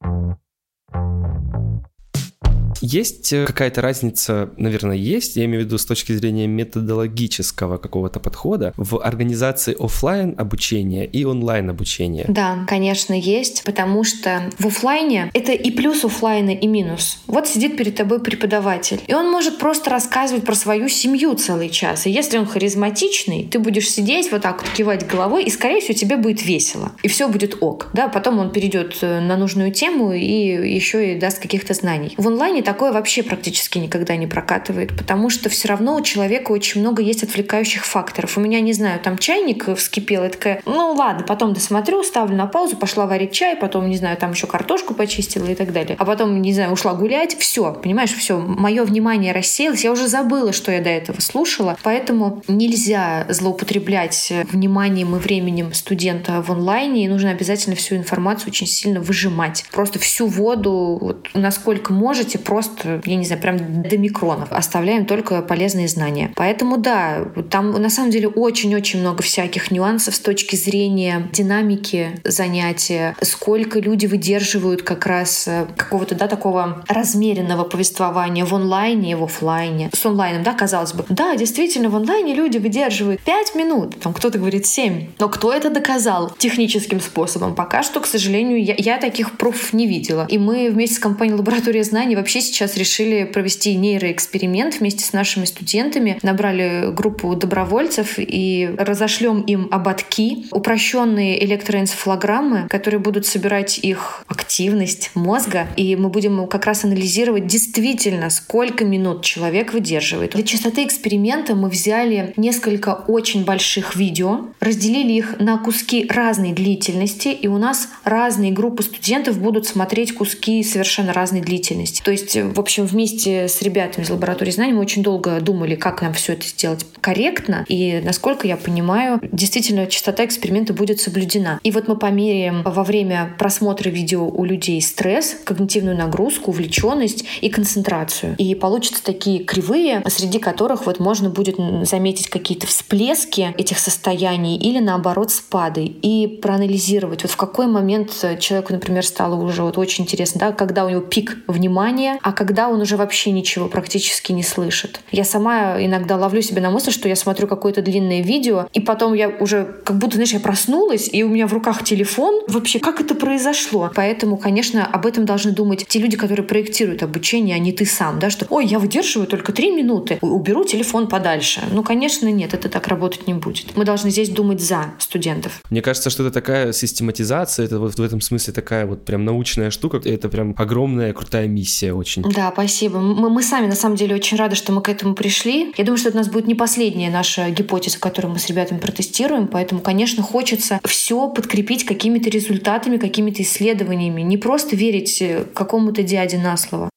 Есть 2.86 3.32
э, 3.32 3.46
какая-то 3.46 3.80
разница, 3.80 4.50
наверное, 4.58 4.96
есть, 4.96 5.36
я 5.36 5.46
имею 5.46 5.62
в 5.62 5.64
виду 5.64 5.78
с 5.78 5.86
точки 5.86 6.12
зрения 6.12 6.46
методологического 6.46 7.78
какого-то 7.78 8.20
подхода 8.20 8.74
в 8.76 9.00
организации 9.02 9.74
офлайн 9.82 10.34
обучения 10.36 11.06
и 11.06 11.24
онлайн 11.24 11.70
обучения? 11.70 12.26
Да, 12.28 12.66
конечно, 12.68 13.14
есть, 13.18 13.64
потому 13.64 14.04
что 14.04 14.50
в 14.58 14.66
офлайне 14.66 15.30
это 15.32 15.52
и 15.52 15.70
плюс 15.70 16.04
офлайна, 16.04 16.50
и 16.50 16.66
минус. 16.66 17.20
Вот 17.26 17.48
сидит 17.48 17.78
перед 17.78 17.96
тобой 17.96 18.20
преподаватель, 18.20 19.00
и 19.06 19.14
он 19.14 19.30
может 19.30 19.56
просто 19.56 19.88
рассказывать 19.88 20.44
про 20.44 20.54
свою 20.54 20.90
семью 20.90 21.32
целый 21.36 21.70
час. 21.70 22.06
И 22.06 22.10
если 22.10 22.36
он 22.36 22.44
харизматичный, 22.44 23.48
ты 23.50 23.60
будешь 23.60 23.88
сидеть 23.88 24.30
вот 24.30 24.42
так 24.42 24.60
вот 24.60 24.70
кивать 24.70 25.06
головой, 25.06 25.44
и, 25.44 25.50
скорее 25.50 25.80
всего, 25.80 25.94
тебе 25.94 26.18
будет 26.18 26.44
весело. 26.44 26.92
И 27.02 27.08
все 27.08 27.28
будет 27.28 27.56
ок. 27.62 27.88
Да, 27.94 28.08
потом 28.08 28.38
он 28.40 28.52
перейдет 28.52 28.98
э, 29.00 29.20
на 29.20 29.38
нужную 29.38 29.72
тему 29.72 30.12
и 30.12 30.74
еще 30.74 31.14
и 31.14 31.18
даст 31.18 31.38
каких-то 31.38 31.72
знаний. 31.72 32.12
В 32.18 32.28
онлайне 32.28 32.62
так 32.62 32.73
такое 32.74 32.90
вообще 32.90 33.22
практически 33.22 33.78
никогда 33.78 34.16
не 34.16 34.26
прокатывает, 34.26 34.96
потому 34.96 35.30
что 35.30 35.48
все 35.48 35.68
равно 35.68 35.94
у 35.94 36.00
человека 36.00 36.50
очень 36.50 36.80
много 36.80 37.02
есть 37.02 37.22
отвлекающих 37.22 37.86
факторов. 37.86 38.36
У 38.36 38.40
меня, 38.40 38.60
не 38.60 38.72
знаю, 38.72 38.98
там 38.98 39.16
чайник 39.16 39.68
вскипел, 39.76 40.24
и 40.24 40.28
такая, 40.28 40.60
ну 40.66 40.92
ладно, 40.92 41.24
потом 41.24 41.52
досмотрю, 41.52 42.02
ставлю 42.02 42.34
на 42.34 42.46
паузу, 42.46 42.76
пошла 42.76 43.06
варить 43.06 43.30
чай, 43.30 43.54
потом, 43.54 43.88
не 43.88 43.96
знаю, 43.96 44.16
там 44.16 44.32
еще 44.32 44.48
картошку 44.48 44.92
почистила 44.92 45.46
и 45.46 45.54
так 45.54 45.72
далее. 45.72 45.94
А 46.00 46.04
потом, 46.04 46.42
не 46.42 46.52
знаю, 46.52 46.72
ушла 46.72 46.94
гулять, 46.94 47.36
все, 47.38 47.72
понимаешь, 47.72 48.12
все, 48.12 48.40
мое 48.40 48.82
внимание 48.82 49.32
рассеялось, 49.32 49.84
я 49.84 49.92
уже 49.92 50.08
забыла, 50.08 50.52
что 50.52 50.72
я 50.72 50.80
до 50.80 50.90
этого 50.90 51.20
слушала, 51.20 51.78
поэтому 51.84 52.42
нельзя 52.48 53.24
злоупотреблять 53.28 54.32
вниманием 54.50 55.14
и 55.14 55.20
временем 55.20 55.72
студента 55.74 56.42
в 56.42 56.50
онлайне, 56.50 57.04
и 57.04 57.08
нужно 57.08 57.30
обязательно 57.30 57.76
всю 57.76 57.94
информацию 57.94 58.48
очень 58.48 58.66
сильно 58.66 58.98
выжимать. 59.00 59.64
Просто 59.70 60.00
всю 60.00 60.26
воду, 60.26 60.98
вот, 61.00 61.28
насколько 61.34 61.92
можете, 61.92 62.40
просто 62.40 62.63
просто, 62.64 63.00
я 63.04 63.16
не 63.16 63.24
знаю, 63.24 63.40
прям 63.40 63.82
до 63.82 63.96
микронов. 63.98 64.52
Оставляем 64.52 65.06
только 65.06 65.42
полезные 65.42 65.88
знания. 65.88 66.32
Поэтому 66.36 66.78
да, 66.78 67.26
там 67.50 67.72
на 67.72 67.90
самом 67.90 68.10
деле 68.10 68.28
очень-очень 68.28 69.00
много 69.00 69.22
всяких 69.22 69.70
нюансов 69.70 70.14
с 70.14 70.20
точки 70.20 70.56
зрения 70.56 71.28
динамики 71.32 72.20
занятия, 72.24 73.16
сколько 73.22 73.78
люди 73.78 74.06
выдерживают 74.06 74.82
как 74.82 75.06
раз 75.06 75.46
э, 75.46 75.66
какого-то, 75.76 76.14
да, 76.14 76.28
такого 76.28 76.84
размеренного 76.88 77.64
повествования 77.64 78.44
в 78.44 78.54
онлайне 78.54 79.12
и 79.12 79.14
в 79.14 79.24
офлайне. 79.24 79.90
С 79.92 80.04
онлайном, 80.06 80.42
да, 80.42 80.52
казалось 80.52 80.92
бы. 80.92 81.04
Да, 81.08 81.36
действительно, 81.36 81.88
в 81.88 81.96
онлайне 81.96 82.34
люди 82.34 82.58
выдерживают 82.58 83.20
5 83.22 83.54
минут, 83.54 84.00
там 84.00 84.12
кто-то 84.12 84.38
говорит 84.38 84.66
7. 84.66 85.08
Но 85.18 85.28
кто 85.28 85.52
это 85.52 85.70
доказал 85.70 86.32
техническим 86.38 87.00
способом? 87.00 87.54
Пока 87.54 87.82
что, 87.82 88.00
к 88.00 88.06
сожалению, 88.06 88.62
я, 88.62 88.74
я 88.76 88.98
таких 88.98 89.36
пруфов 89.36 89.72
не 89.72 89.86
видела. 89.86 90.26
И 90.28 90.38
мы 90.38 90.70
вместе 90.70 90.96
с 90.96 90.98
компанией 90.98 91.36
«Лаборатория 91.36 91.84
знаний» 91.84 92.16
вообще 92.16 92.40
сейчас 92.40 92.53
решили 92.76 93.24
провести 93.24 93.74
нейроэксперимент 93.74 94.80
вместе 94.80 95.04
с 95.04 95.12
нашими 95.12 95.44
студентами. 95.44 96.18
Набрали 96.22 96.92
группу 96.92 97.34
добровольцев 97.34 98.14
и 98.18 98.74
разошлем 98.78 99.40
им 99.42 99.68
ободки, 99.70 100.46
упрощенные 100.50 101.44
электроэнцефалограммы, 101.44 102.66
которые 102.68 103.00
будут 103.00 103.26
собирать 103.26 103.78
их 103.78 104.24
активность 104.28 105.10
мозга. 105.14 105.66
И 105.76 105.96
мы 105.96 106.08
будем 106.08 106.46
как 106.46 106.66
раз 106.66 106.84
анализировать 106.84 107.46
действительно, 107.46 108.30
сколько 108.30 108.84
минут 108.84 109.22
человек 109.22 109.72
выдерживает. 109.72 110.32
Для 110.32 110.42
частоты 110.42 110.84
эксперимента 110.84 111.54
мы 111.54 111.68
взяли 111.68 112.32
несколько 112.36 112.94
очень 113.06 113.44
больших 113.44 113.96
видео, 113.96 114.46
разделили 114.60 115.12
их 115.12 115.38
на 115.38 115.58
куски 115.58 116.06
разной 116.08 116.52
длительности, 116.52 117.28
и 117.28 117.48
у 117.48 117.58
нас 117.58 117.88
разные 118.04 118.52
группы 118.52 118.82
студентов 118.82 119.38
будут 119.38 119.66
смотреть 119.66 120.14
куски 120.14 120.62
совершенно 120.62 121.12
разной 121.12 121.40
длительности. 121.40 122.02
То 122.02 122.10
есть 122.10 122.36
в 122.52 122.60
общем, 122.60 122.86
вместе 122.86 123.48
с 123.48 123.62
ребятами 123.62 124.04
из 124.04 124.10
лаборатории 124.10 124.50
знаний 124.50 124.72
мы 124.72 124.80
очень 124.80 125.02
долго 125.02 125.40
думали, 125.40 125.74
как 125.74 126.02
нам 126.02 126.12
все 126.12 126.34
это 126.34 126.46
сделать 126.46 126.84
корректно. 127.00 127.64
И, 127.68 128.00
насколько 128.04 128.46
я 128.46 128.56
понимаю, 128.56 129.20
действительно 129.22 129.86
частота 129.86 130.24
эксперимента 130.24 130.72
будет 130.72 131.00
соблюдена. 131.00 131.60
И 131.62 131.70
вот 131.70 131.88
мы 131.88 131.96
померяем 131.96 132.62
во 132.62 132.84
время 132.84 133.34
просмотра 133.38 133.90
видео 133.90 134.28
у 134.28 134.44
людей 134.44 134.80
стресс, 134.82 135.36
когнитивную 135.44 135.96
нагрузку, 135.96 136.50
увлеченность 136.50 137.24
и 137.40 137.48
концентрацию. 137.48 138.34
И 138.38 138.54
получатся 138.54 139.02
такие 139.02 139.44
кривые, 139.44 140.02
среди 140.08 140.38
которых 140.38 140.86
вот 140.86 141.00
можно 141.00 141.30
будет 141.30 141.56
заметить 141.86 142.28
какие-то 142.28 142.66
всплески 142.66 143.54
этих 143.56 143.78
состояний 143.78 144.56
или 144.56 144.78
наоборот 144.78 145.30
спады. 145.30 145.84
И 145.84 146.38
проанализировать, 146.42 147.22
вот 147.22 147.30
в 147.30 147.36
какой 147.36 147.66
момент 147.66 148.10
человеку, 148.40 148.72
например, 148.72 149.04
стало 149.04 149.34
уже 149.34 149.62
вот 149.62 149.78
очень 149.78 150.04
интересно, 150.04 150.40
да, 150.40 150.52
когда 150.52 150.84
у 150.84 150.88
него 150.88 151.00
пик 151.00 151.38
внимания, 151.46 152.18
а 152.22 152.32
когда 152.34 152.68
он 152.68 152.80
уже 152.80 152.96
вообще 152.96 153.30
ничего 153.30 153.68
практически 153.68 154.32
не 154.32 154.42
слышит. 154.42 155.00
Я 155.10 155.24
сама 155.24 155.82
иногда 155.82 156.16
ловлю 156.16 156.42
себя 156.42 156.62
на 156.62 156.70
мысли, 156.70 156.90
что 156.90 157.08
я 157.08 157.16
смотрю 157.16 157.46
какое-то 157.46 157.82
длинное 157.82 158.22
видео, 158.22 158.68
и 158.72 158.80
потом 158.80 159.14
я 159.14 159.28
уже 159.28 159.76
как 159.84 159.96
будто, 159.98 160.14
знаешь, 160.14 160.32
я 160.32 160.40
проснулась, 160.40 161.08
и 161.12 161.22
у 161.22 161.28
меня 161.28 161.46
в 161.46 161.52
руках 161.52 161.84
телефон. 161.84 162.42
Вообще, 162.48 162.78
как 162.78 163.00
это 163.00 163.14
произошло? 163.14 163.90
Поэтому, 163.94 164.36
конечно, 164.36 164.86
об 164.86 165.06
этом 165.06 165.24
должны 165.24 165.52
думать 165.52 165.86
те 165.86 165.98
люди, 165.98 166.16
которые 166.16 166.46
проектируют 166.46 167.02
обучение, 167.02 167.56
а 167.56 167.58
не 167.58 167.72
ты 167.72 167.86
сам, 167.86 168.18
да, 168.18 168.30
что, 168.30 168.46
ой, 168.50 168.66
я 168.66 168.78
выдерживаю 168.78 169.26
только 169.26 169.52
три 169.52 169.70
минуты, 169.70 170.18
уберу 170.20 170.64
телефон 170.64 171.08
подальше. 171.08 171.62
Ну, 171.70 171.82
конечно, 171.82 172.28
нет, 172.30 172.54
это 172.54 172.68
так 172.68 172.88
работать 172.88 173.26
не 173.26 173.34
будет. 173.34 173.76
Мы 173.76 173.84
должны 173.84 174.10
здесь 174.10 174.28
думать 174.28 174.60
за 174.60 174.94
студентов. 174.98 175.60
Мне 175.70 175.82
кажется, 175.82 176.10
что 176.10 176.22
это 176.24 176.32
такая 176.32 176.72
систематизация, 176.72 177.66
это 177.66 177.78
вот 177.78 177.94
в 177.94 178.02
этом 178.02 178.20
смысле 178.20 178.52
такая 178.52 178.86
вот 178.86 179.04
прям 179.04 179.24
научная 179.24 179.70
штука, 179.70 180.00
это 180.04 180.28
прям 180.28 180.54
огромная 180.56 181.12
крутая 181.12 181.46
миссия 181.46 181.92
очень. 181.92 182.23
Да, 182.24 182.50
спасибо. 182.52 183.00
Мы, 183.00 183.28
мы 183.28 183.42
сами, 183.42 183.66
на 183.66 183.74
самом 183.74 183.96
деле, 183.96 184.14
очень 184.14 184.38
рады, 184.38 184.56
что 184.56 184.72
мы 184.72 184.80
к 184.80 184.88
этому 184.88 185.14
пришли. 185.14 185.74
Я 185.76 185.84
думаю, 185.84 185.98
что 185.98 186.08
это 186.08 186.18
у 186.18 186.20
нас 186.20 186.28
будет 186.28 186.46
не 186.46 186.54
последняя 186.54 187.10
наша 187.10 187.50
гипотеза, 187.50 187.98
которую 187.98 188.32
мы 188.32 188.38
с 188.38 188.46
ребятами 188.46 188.78
протестируем. 188.78 189.46
Поэтому, 189.46 189.82
конечно, 189.82 190.22
хочется 190.22 190.80
все 190.84 191.28
подкрепить 191.28 191.84
какими-то 191.84 192.30
результатами, 192.30 192.96
какими-то 192.96 193.42
исследованиями. 193.42 194.22
Не 194.22 194.38
просто 194.38 194.74
верить 194.74 195.22
какому-то 195.54 196.02
дяде 196.02 196.38
на 196.38 196.56
слово. 196.56 196.88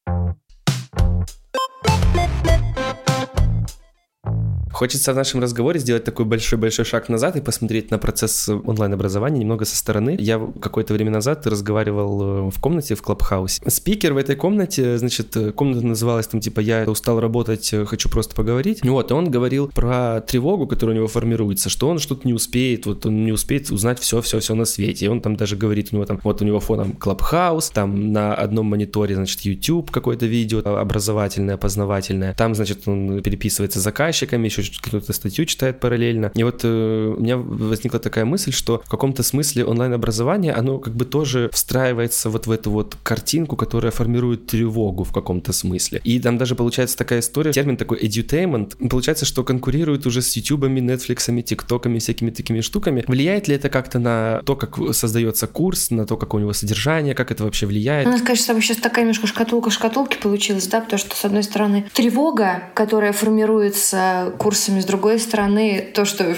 Хочется 4.78 5.12
в 5.12 5.16
нашем 5.16 5.40
разговоре 5.40 5.80
сделать 5.80 6.04
такой 6.04 6.24
большой-большой 6.24 6.84
шаг 6.84 7.08
назад 7.08 7.34
и 7.34 7.40
посмотреть 7.40 7.90
на 7.90 7.98
процесс 7.98 8.48
онлайн-образования 8.48 9.40
немного 9.40 9.64
со 9.64 9.74
стороны. 9.74 10.16
Я 10.20 10.40
какое-то 10.60 10.94
время 10.94 11.10
назад 11.10 11.44
разговаривал 11.48 12.46
э, 12.46 12.50
в 12.52 12.60
комнате 12.60 12.94
в 12.94 13.02
Клабхаусе. 13.02 13.60
Спикер 13.66 14.12
в 14.14 14.18
этой 14.18 14.36
комнате, 14.36 14.96
значит, 14.98 15.36
э, 15.36 15.50
комната 15.50 15.84
называлась 15.84 16.28
там 16.28 16.40
типа 16.40 16.60
«Я 16.60 16.84
устал 16.84 17.18
работать, 17.18 17.72
э, 17.72 17.86
хочу 17.86 18.08
просто 18.08 18.36
поговорить». 18.36 18.84
Вот, 18.84 19.10
и 19.10 19.14
он 19.14 19.32
говорил 19.32 19.66
про 19.66 20.20
тревогу, 20.20 20.68
которая 20.68 20.94
у 20.94 20.98
него 20.98 21.08
формируется, 21.08 21.68
что 21.70 21.88
он 21.88 21.98
что-то 21.98 22.24
не 22.24 22.32
успеет, 22.32 22.86
вот 22.86 23.04
он 23.04 23.24
не 23.24 23.32
успеет 23.32 23.72
узнать 23.72 23.98
все-все-все 23.98 24.54
на 24.54 24.64
свете. 24.64 25.06
И 25.06 25.08
он 25.08 25.22
там 25.22 25.34
даже 25.34 25.56
говорит, 25.56 25.88
у 25.90 25.96
него 25.96 26.04
там, 26.04 26.20
вот 26.22 26.40
у 26.40 26.44
него 26.44 26.60
фоном 26.60 26.92
Клабхаус, 26.92 27.70
там 27.70 28.12
на 28.12 28.32
одном 28.32 28.66
мониторе, 28.66 29.16
значит, 29.16 29.40
YouTube 29.40 29.90
какое-то 29.90 30.26
видео 30.26 30.60
образовательное, 30.60 31.56
познавательное. 31.56 32.32
Там, 32.34 32.54
значит, 32.54 32.86
он 32.86 33.20
переписывается 33.24 33.80
с 33.80 33.82
заказчиками, 33.82 34.46
еще 34.46 34.67
какую-то 34.80 35.12
статью 35.12 35.44
читает 35.44 35.80
параллельно. 35.80 36.32
И 36.34 36.42
вот 36.42 36.60
э, 36.64 37.14
у 37.16 37.20
меня 37.20 37.36
возникла 37.36 37.98
такая 37.98 38.24
мысль, 38.24 38.52
что 38.52 38.82
в 38.84 38.90
каком-то 38.90 39.22
смысле 39.22 39.64
онлайн-образование, 39.64 40.52
оно 40.52 40.78
как 40.78 40.94
бы 40.94 41.04
тоже 41.04 41.50
встраивается 41.52 42.30
вот 42.30 42.46
в 42.46 42.50
эту 42.50 42.70
вот 42.70 42.96
картинку, 43.02 43.56
которая 43.56 43.90
формирует 43.92 44.46
тревогу 44.46 45.04
в 45.04 45.12
каком-то 45.12 45.52
смысле. 45.52 46.00
И 46.04 46.20
там 46.20 46.38
даже 46.38 46.54
получается 46.54 46.96
такая 46.96 47.20
история, 47.20 47.52
термин 47.52 47.76
такой 47.76 47.98
edutainment, 48.00 48.88
получается, 48.88 49.24
что 49.24 49.44
конкурирует 49.44 50.06
уже 50.06 50.22
с 50.22 50.36
ютубами, 50.36 50.80
нетфликсами, 50.80 51.42
тиктоками, 51.42 51.98
всякими 51.98 52.30
такими 52.30 52.60
штуками. 52.60 53.04
Влияет 53.06 53.48
ли 53.48 53.54
это 53.54 53.68
как-то 53.68 53.98
на 53.98 54.42
то, 54.44 54.56
как 54.56 54.78
создается 54.94 55.46
курс, 55.46 55.90
на 55.90 56.06
то, 56.06 56.16
как 56.16 56.34
у 56.34 56.38
него 56.38 56.52
содержание, 56.52 57.14
как 57.14 57.30
это 57.30 57.44
вообще 57.44 57.66
влияет? 57.66 58.06
У 58.06 58.10
нас, 58.10 58.22
конечно, 58.22 58.60
сейчас 58.60 58.78
такая 58.78 59.04
немножко 59.04 59.26
шкатулка 59.26 59.70
шкатулки 59.70 60.18
получилась, 60.18 60.66
да, 60.66 60.80
потому 60.80 60.98
что, 60.98 61.16
с 61.16 61.24
одной 61.24 61.42
стороны, 61.42 61.86
тревога, 61.92 62.64
которая 62.74 63.12
формируется 63.12 64.34
курсами, 64.58 64.80
с 64.80 64.84
другой 64.86 65.20
стороны, 65.20 65.86
то, 65.94 66.04
что 66.04 66.34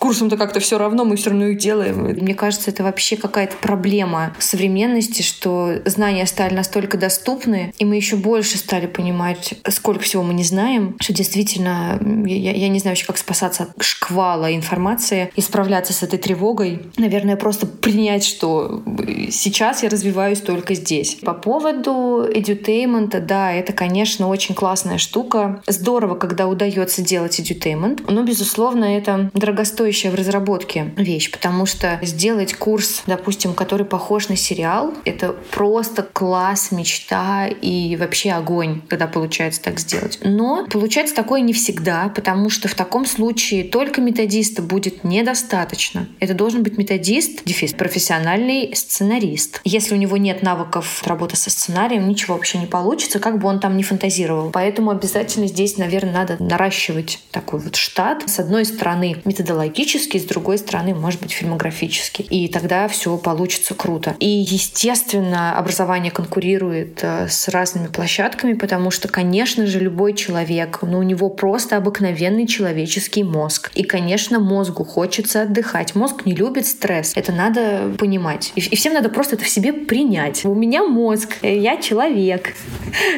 курсам-то 0.00 0.36
как-то 0.36 0.58
все 0.58 0.76
равно, 0.76 1.04
мы 1.04 1.14
все 1.14 1.30
равно 1.30 1.46
их 1.46 1.58
делаем. 1.58 2.02
Мне 2.02 2.34
кажется, 2.34 2.70
это 2.70 2.82
вообще 2.82 3.16
какая-то 3.16 3.56
проблема 3.58 4.34
современности, 4.40 5.22
что 5.22 5.76
знания 5.84 6.26
стали 6.26 6.52
настолько 6.52 6.98
доступны, 6.98 7.72
и 7.78 7.84
мы 7.84 7.94
еще 7.94 8.16
больше 8.16 8.58
стали 8.58 8.86
понимать, 8.86 9.54
сколько 9.68 10.02
всего 10.02 10.24
мы 10.24 10.34
не 10.34 10.42
знаем, 10.42 10.96
что 11.00 11.12
действительно, 11.12 12.00
я, 12.26 12.52
я 12.52 12.68
не 12.68 12.80
знаю 12.80 12.94
вообще, 12.94 13.06
как 13.06 13.18
спасаться 13.18 13.62
от 13.62 13.82
шквала 13.84 14.52
информации 14.52 15.30
и 15.36 15.40
справляться 15.40 15.92
с 15.92 16.02
этой 16.02 16.18
тревогой. 16.18 16.80
Наверное, 16.96 17.36
просто 17.36 17.68
принять, 17.68 18.24
что 18.24 18.82
сейчас 19.30 19.84
я 19.84 19.90
развиваюсь 19.90 20.40
только 20.40 20.74
здесь. 20.74 21.18
По 21.22 21.34
поводу 21.34 22.26
edutainment, 22.34 23.20
да, 23.20 23.52
это, 23.52 23.72
конечно, 23.72 24.26
очень 24.26 24.56
классная 24.56 24.98
штука. 24.98 25.62
Здорово, 25.68 26.16
когда 26.16 26.48
удается 26.48 27.02
делать 27.02 27.38
edutainment, 27.60 28.04
но, 28.08 28.22
безусловно, 28.22 28.96
это 28.96 29.30
дорогостоящая 29.34 30.10
в 30.10 30.14
разработке 30.14 30.92
вещь, 30.96 31.30
потому 31.30 31.66
что 31.66 31.98
сделать 32.02 32.54
курс, 32.54 33.02
допустим, 33.06 33.54
который 33.54 33.86
похож 33.86 34.28
на 34.28 34.36
сериал, 34.36 34.94
это 35.04 35.34
просто 35.50 36.02
класс, 36.02 36.70
мечта 36.70 37.46
и 37.46 37.96
вообще 37.96 38.32
огонь, 38.32 38.82
когда 38.88 39.06
получается 39.06 39.62
так 39.62 39.78
сделать. 39.80 40.18
Но 40.22 40.66
получается 40.70 41.14
такое 41.14 41.40
не 41.40 41.52
всегда, 41.52 42.10
потому 42.14 42.50
что 42.50 42.68
в 42.68 42.74
таком 42.74 43.06
случае 43.06 43.64
только 43.64 44.00
методиста 44.00 44.62
будет 44.62 45.04
недостаточно. 45.04 46.08
Это 46.18 46.34
должен 46.34 46.62
быть 46.62 46.78
методист, 46.78 47.44
дефис, 47.44 47.72
профессиональный 47.72 48.74
сценарист. 48.74 49.60
Если 49.64 49.94
у 49.94 49.98
него 49.98 50.16
нет 50.16 50.42
навыков 50.42 51.02
работы 51.04 51.36
со 51.36 51.50
сценарием, 51.50 52.08
ничего 52.08 52.34
вообще 52.34 52.58
не 52.58 52.66
получится, 52.66 53.18
как 53.18 53.38
бы 53.38 53.48
он 53.48 53.60
там 53.60 53.76
не 53.76 53.82
фантазировал. 53.82 54.50
Поэтому 54.50 54.90
обязательно 54.90 55.46
здесь, 55.46 55.76
наверное, 55.76 56.12
надо 56.12 56.36
наращивать 56.42 57.20
такой 57.30 57.49
вот 57.58 57.76
штат. 57.76 58.28
С 58.28 58.38
одной 58.38 58.64
стороны 58.64 59.16
методологически, 59.24 60.18
с 60.18 60.24
другой 60.24 60.58
стороны, 60.58 60.94
может 60.94 61.20
быть, 61.20 61.32
фильмографически. 61.32 62.22
И 62.22 62.48
тогда 62.48 62.88
все 62.88 63.16
получится 63.16 63.74
круто. 63.74 64.16
И, 64.20 64.28
естественно, 64.28 65.56
образование 65.56 66.10
конкурирует 66.10 67.00
э, 67.02 67.28
с 67.28 67.48
разными 67.48 67.88
площадками, 67.88 68.54
потому 68.54 68.90
что, 68.90 69.08
конечно 69.08 69.66
же, 69.66 69.80
любой 69.80 70.14
человек, 70.14 70.80
ну, 70.82 70.98
у 70.98 71.02
него 71.02 71.30
просто 71.30 71.76
обыкновенный 71.76 72.46
человеческий 72.46 73.24
мозг. 73.24 73.70
И, 73.74 73.82
конечно, 73.82 74.40
мозгу 74.40 74.84
хочется 74.84 75.42
отдыхать. 75.42 75.94
Мозг 75.94 76.26
не 76.26 76.34
любит 76.34 76.66
стресс. 76.66 77.12
Это 77.14 77.32
надо 77.32 77.94
понимать. 77.98 78.52
И, 78.54 78.60
и 78.60 78.76
всем 78.76 78.94
надо 78.94 79.08
просто 79.08 79.36
это 79.36 79.44
в 79.44 79.48
себе 79.48 79.72
принять. 79.72 80.44
У 80.44 80.54
меня 80.54 80.84
мозг, 80.84 81.36
я 81.42 81.76
человек. 81.76 82.54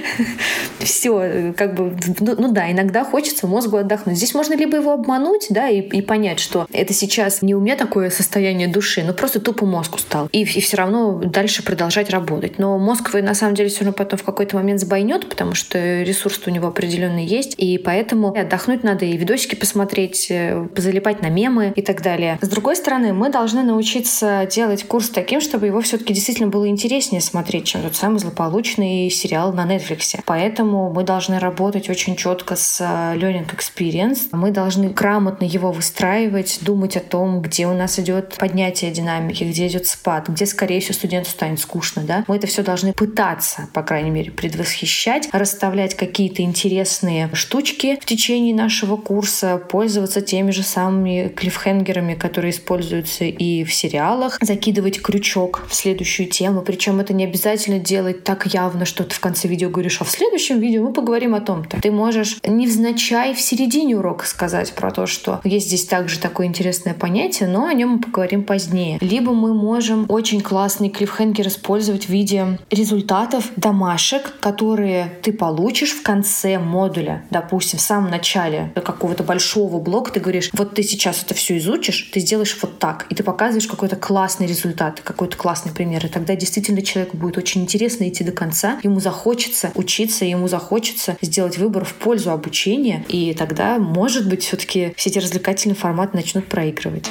Все, 0.78 1.54
как 1.56 1.74
бы, 1.74 1.96
ну, 2.20 2.34
ну 2.38 2.52
да, 2.52 2.70
иногда 2.70 3.04
хочется 3.04 3.46
мозгу 3.46 3.76
отдохнуть. 3.76 4.18
Здесь 4.22 4.34
можно 4.34 4.54
либо 4.54 4.76
его 4.76 4.92
обмануть, 4.92 5.48
да, 5.50 5.68
и, 5.68 5.80
и 5.80 6.00
понять, 6.00 6.38
что 6.38 6.68
это 6.72 6.94
сейчас 6.94 7.42
не 7.42 7.56
у 7.56 7.60
меня 7.60 7.74
такое 7.74 8.08
состояние 8.08 8.68
души, 8.68 9.02
но 9.02 9.14
просто 9.14 9.40
тупо 9.40 9.66
мозг 9.66 9.96
устал. 9.96 10.28
И, 10.30 10.42
и 10.42 10.60
все 10.60 10.76
равно 10.76 11.14
дальше 11.14 11.64
продолжать 11.64 12.08
работать. 12.08 12.60
Но 12.60 12.78
мозг 12.78 13.12
вы 13.14 13.22
на 13.22 13.34
самом 13.34 13.56
деле 13.56 13.68
все 13.68 13.80
равно 13.80 13.94
потом 13.94 14.20
в 14.20 14.22
какой-то 14.22 14.54
момент 14.54 14.78
сбойнет, 14.78 15.28
потому 15.28 15.54
что 15.54 16.02
ресурс 16.02 16.40
у 16.46 16.50
него 16.50 16.68
определенный 16.68 17.26
есть, 17.26 17.56
и 17.58 17.78
поэтому 17.78 18.28
отдохнуть 18.32 18.84
надо 18.84 19.06
и 19.06 19.16
видосики 19.16 19.56
посмотреть, 19.56 20.28
э, 20.30 20.68
залипать 20.76 21.20
на 21.20 21.28
мемы 21.28 21.72
и 21.74 21.82
так 21.82 22.00
далее. 22.00 22.38
С 22.40 22.48
другой 22.48 22.76
стороны, 22.76 23.12
мы 23.12 23.28
должны 23.28 23.64
научиться 23.64 24.46
делать 24.48 24.84
курс 24.84 25.08
таким, 25.08 25.40
чтобы 25.40 25.66
его 25.66 25.80
все-таки 25.80 26.14
действительно 26.14 26.48
было 26.48 26.68
интереснее 26.68 27.20
смотреть, 27.20 27.64
чем 27.64 27.82
тот 27.82 27.96
самый 27.96 28.20
злополучный 28.20 29.10
сериал 29.10 29.52
на 29.52 29.66
Netflix. 29.66 30.20
Поэтому 30.26 30.92
мы 30.92 31.02
должны 31.02 31.40
работать 31.40 31.90
очень 31.90 32.14
четко 32.14 32.54
с 32.54 32.80
э, 32.80 33.18
learning 33.18 33.48
experience. 33.50 34.01
Мы 34.32 34.50
должны 34.50 34.88
грамотно 34.88 35.44
его 35.44 35.72
выстраивать, 35.72 36.58
думать 36.62 36.96
о 36.96 37.00
том, 37.00 37.42
где 37.42 37.66
у 37.66 37.74
нас 37.74 37.98
идет 37.98 38.36
поднятие 38.38 38.90
динамики, 38.90 39.44
где 39.44 39.66
идет 39.66 39.86
спад, 39.86 40.28
где, 40.28 40.46
скорее 40.46 40.80
всего, 40.80 40.94
студенту 40.94 41.30
станет 41.30 41.60
скучно. 41.60 42.02
Да? 42.02 42.24
Мы 42.28 42.36
это 42.36 42.46
все 42.46 42.62
должны 42.62 42.92
пытаться, 42.92 43.68
по 43.72 43.82
крайней 43.82 44.10
мере, 44.10 44.30
предвосхищать, 44.30 45.28
расставлять 45.32 45.94
какие-то 45.94 46.42
интересные 46.42 47.30
штучки 47.34 47.98
в 48.00 48.04
течение 48.04 48.54
нашего 48.54 48.96
курса, 48.96 49.58
пользоваться 49.58 50.20
теми 50.20 50.50
же 50.50 50.62
самыми 50.62 51.28
клиффхенгерами, 51.28 52.14
которые 52.14 52.52
используются 52.52 53.24
и 53.24 53.64
в 53.64 53.72
сериалах, 53.72 54.38
закидывать 54.40 55.00
крючок 55.00 55.64
в 55.68 55.74
следующую 55.74 56.28
тему. 56.28 56.62
Причем 56.62 57.00
это 57.00 57.12
не 57.12 57.24
обязательно 57.24 57.78
делать 57.78 58.24
так 58.24 58.46
явно, 58.46 58.84
что 58.84 59.04
ты 59.04 59.14
в 59.14 59.20
конце 59.20 59.48
видео 59.48 59.70
говоришь, 59.70 60.00
а 60.00 60.04
в 60.04 60.10
следующем 60.10 60.60
видео 60.60 60.82
мы 60.82 60.92
поговорим 60.92 61.34
о 61.34 61.40
том-то. 61.40 61.80
Ты 61.80 61.90
можешь 61.90 62.38
невзначай 62.44 63.34
в 63.34 63.40
середине 63.40 63.91
урока 63.94 64.26
сказать 64.26 64.72
про 64.72 64.90
то, 64.90 65.06
что 65.06 65.40
есть 65.44 65.66
здесь 65.66 65.84
также 65.84 66.18
такое 66.18 66.46
интересное 66.46 66.94
понятие, 66.94 67.48
но 67.48 67.66
о 67.66 67.72
нем 67.72 67.90
мы 67.90 67.98
поговорим 68.00 68.44
позднее. 68.44 68.98
Либо 69.00 69.32
мы 69.32 69.54
можем 69.54 70.06
очень 70.08 70.40
классный 70.40 70.88
клиффхенгер 70.88 71.48
использовать 71.48 72.06
в 72.06 72.08
виде 72.08 72.58
результатов 72.70 73.50
домашек, 73.56 74.38
которые 74.40 75.18
ты 75.22 75.32
получишь 75.32 75.92
в 75.92 76.02
конце 76.02 76.58
модуля. 76.58 77.24
Допустим, 77.30 77.78
в 77.78 77.82
самом 77.82 78.10
начале 78.10 78.72
какого-то 78.74 79.22
большого 79.22 79.80
блока 79.80 80.12
ты 80.12 80.20
говоришь, 80.20 80.50
вот 80.52 80.74
ты 80.74 80.82
сейчас 80.82 81.22
это 81.22 81.34
все 81.34 81.58
изучишь, 81.58 82.10
ты 82.12 82.20
сделаешь 82.20 82.56
вот 82.60 82.78
так, 82.78 83.06
и 83.10 83.14
ты 83.14 83.22
показываешь 83.22 83.66
какой-то 83.66 83.96
классный 83.96 84.46
результат, 84.46 85.00
какой-то 85.00 85.36
классный 85.36 85.72
пример. 85.72 86.04
И 86.04 86.08
тогда 86.08 86.36
действительно 86.36 86.82
человеку 86.82 87.16
будет 87.16 87.38
очень 87.38 87.62
интересно 87.62 88.08
идти 88.08 88.24
до 88.24 88.32
конца, 88.32 88.78
ему 88.82 89.00
захочется 89.00 89.70
учиться, 89.74 90.24
ему 90.24 90.48
захочется 90.48 91.16
сделать 91.20 91.58
выбор 91.58 91.84
в 91.84 91.94
пользу 91.94 92.30
обучения, 92.30 93.04
и 93.08 93.34
тогда, 93.34 93.78
может 93.82 94.28
быть, 94.28 94.44
все-таки 94.44 94.92
все 94.96 95.10
эти 95.10 95.18
развлекательные 95.18 95.76
форматы 95.76 96.16
начнут 96.16 96.46
проигрывать. 96.46 97.10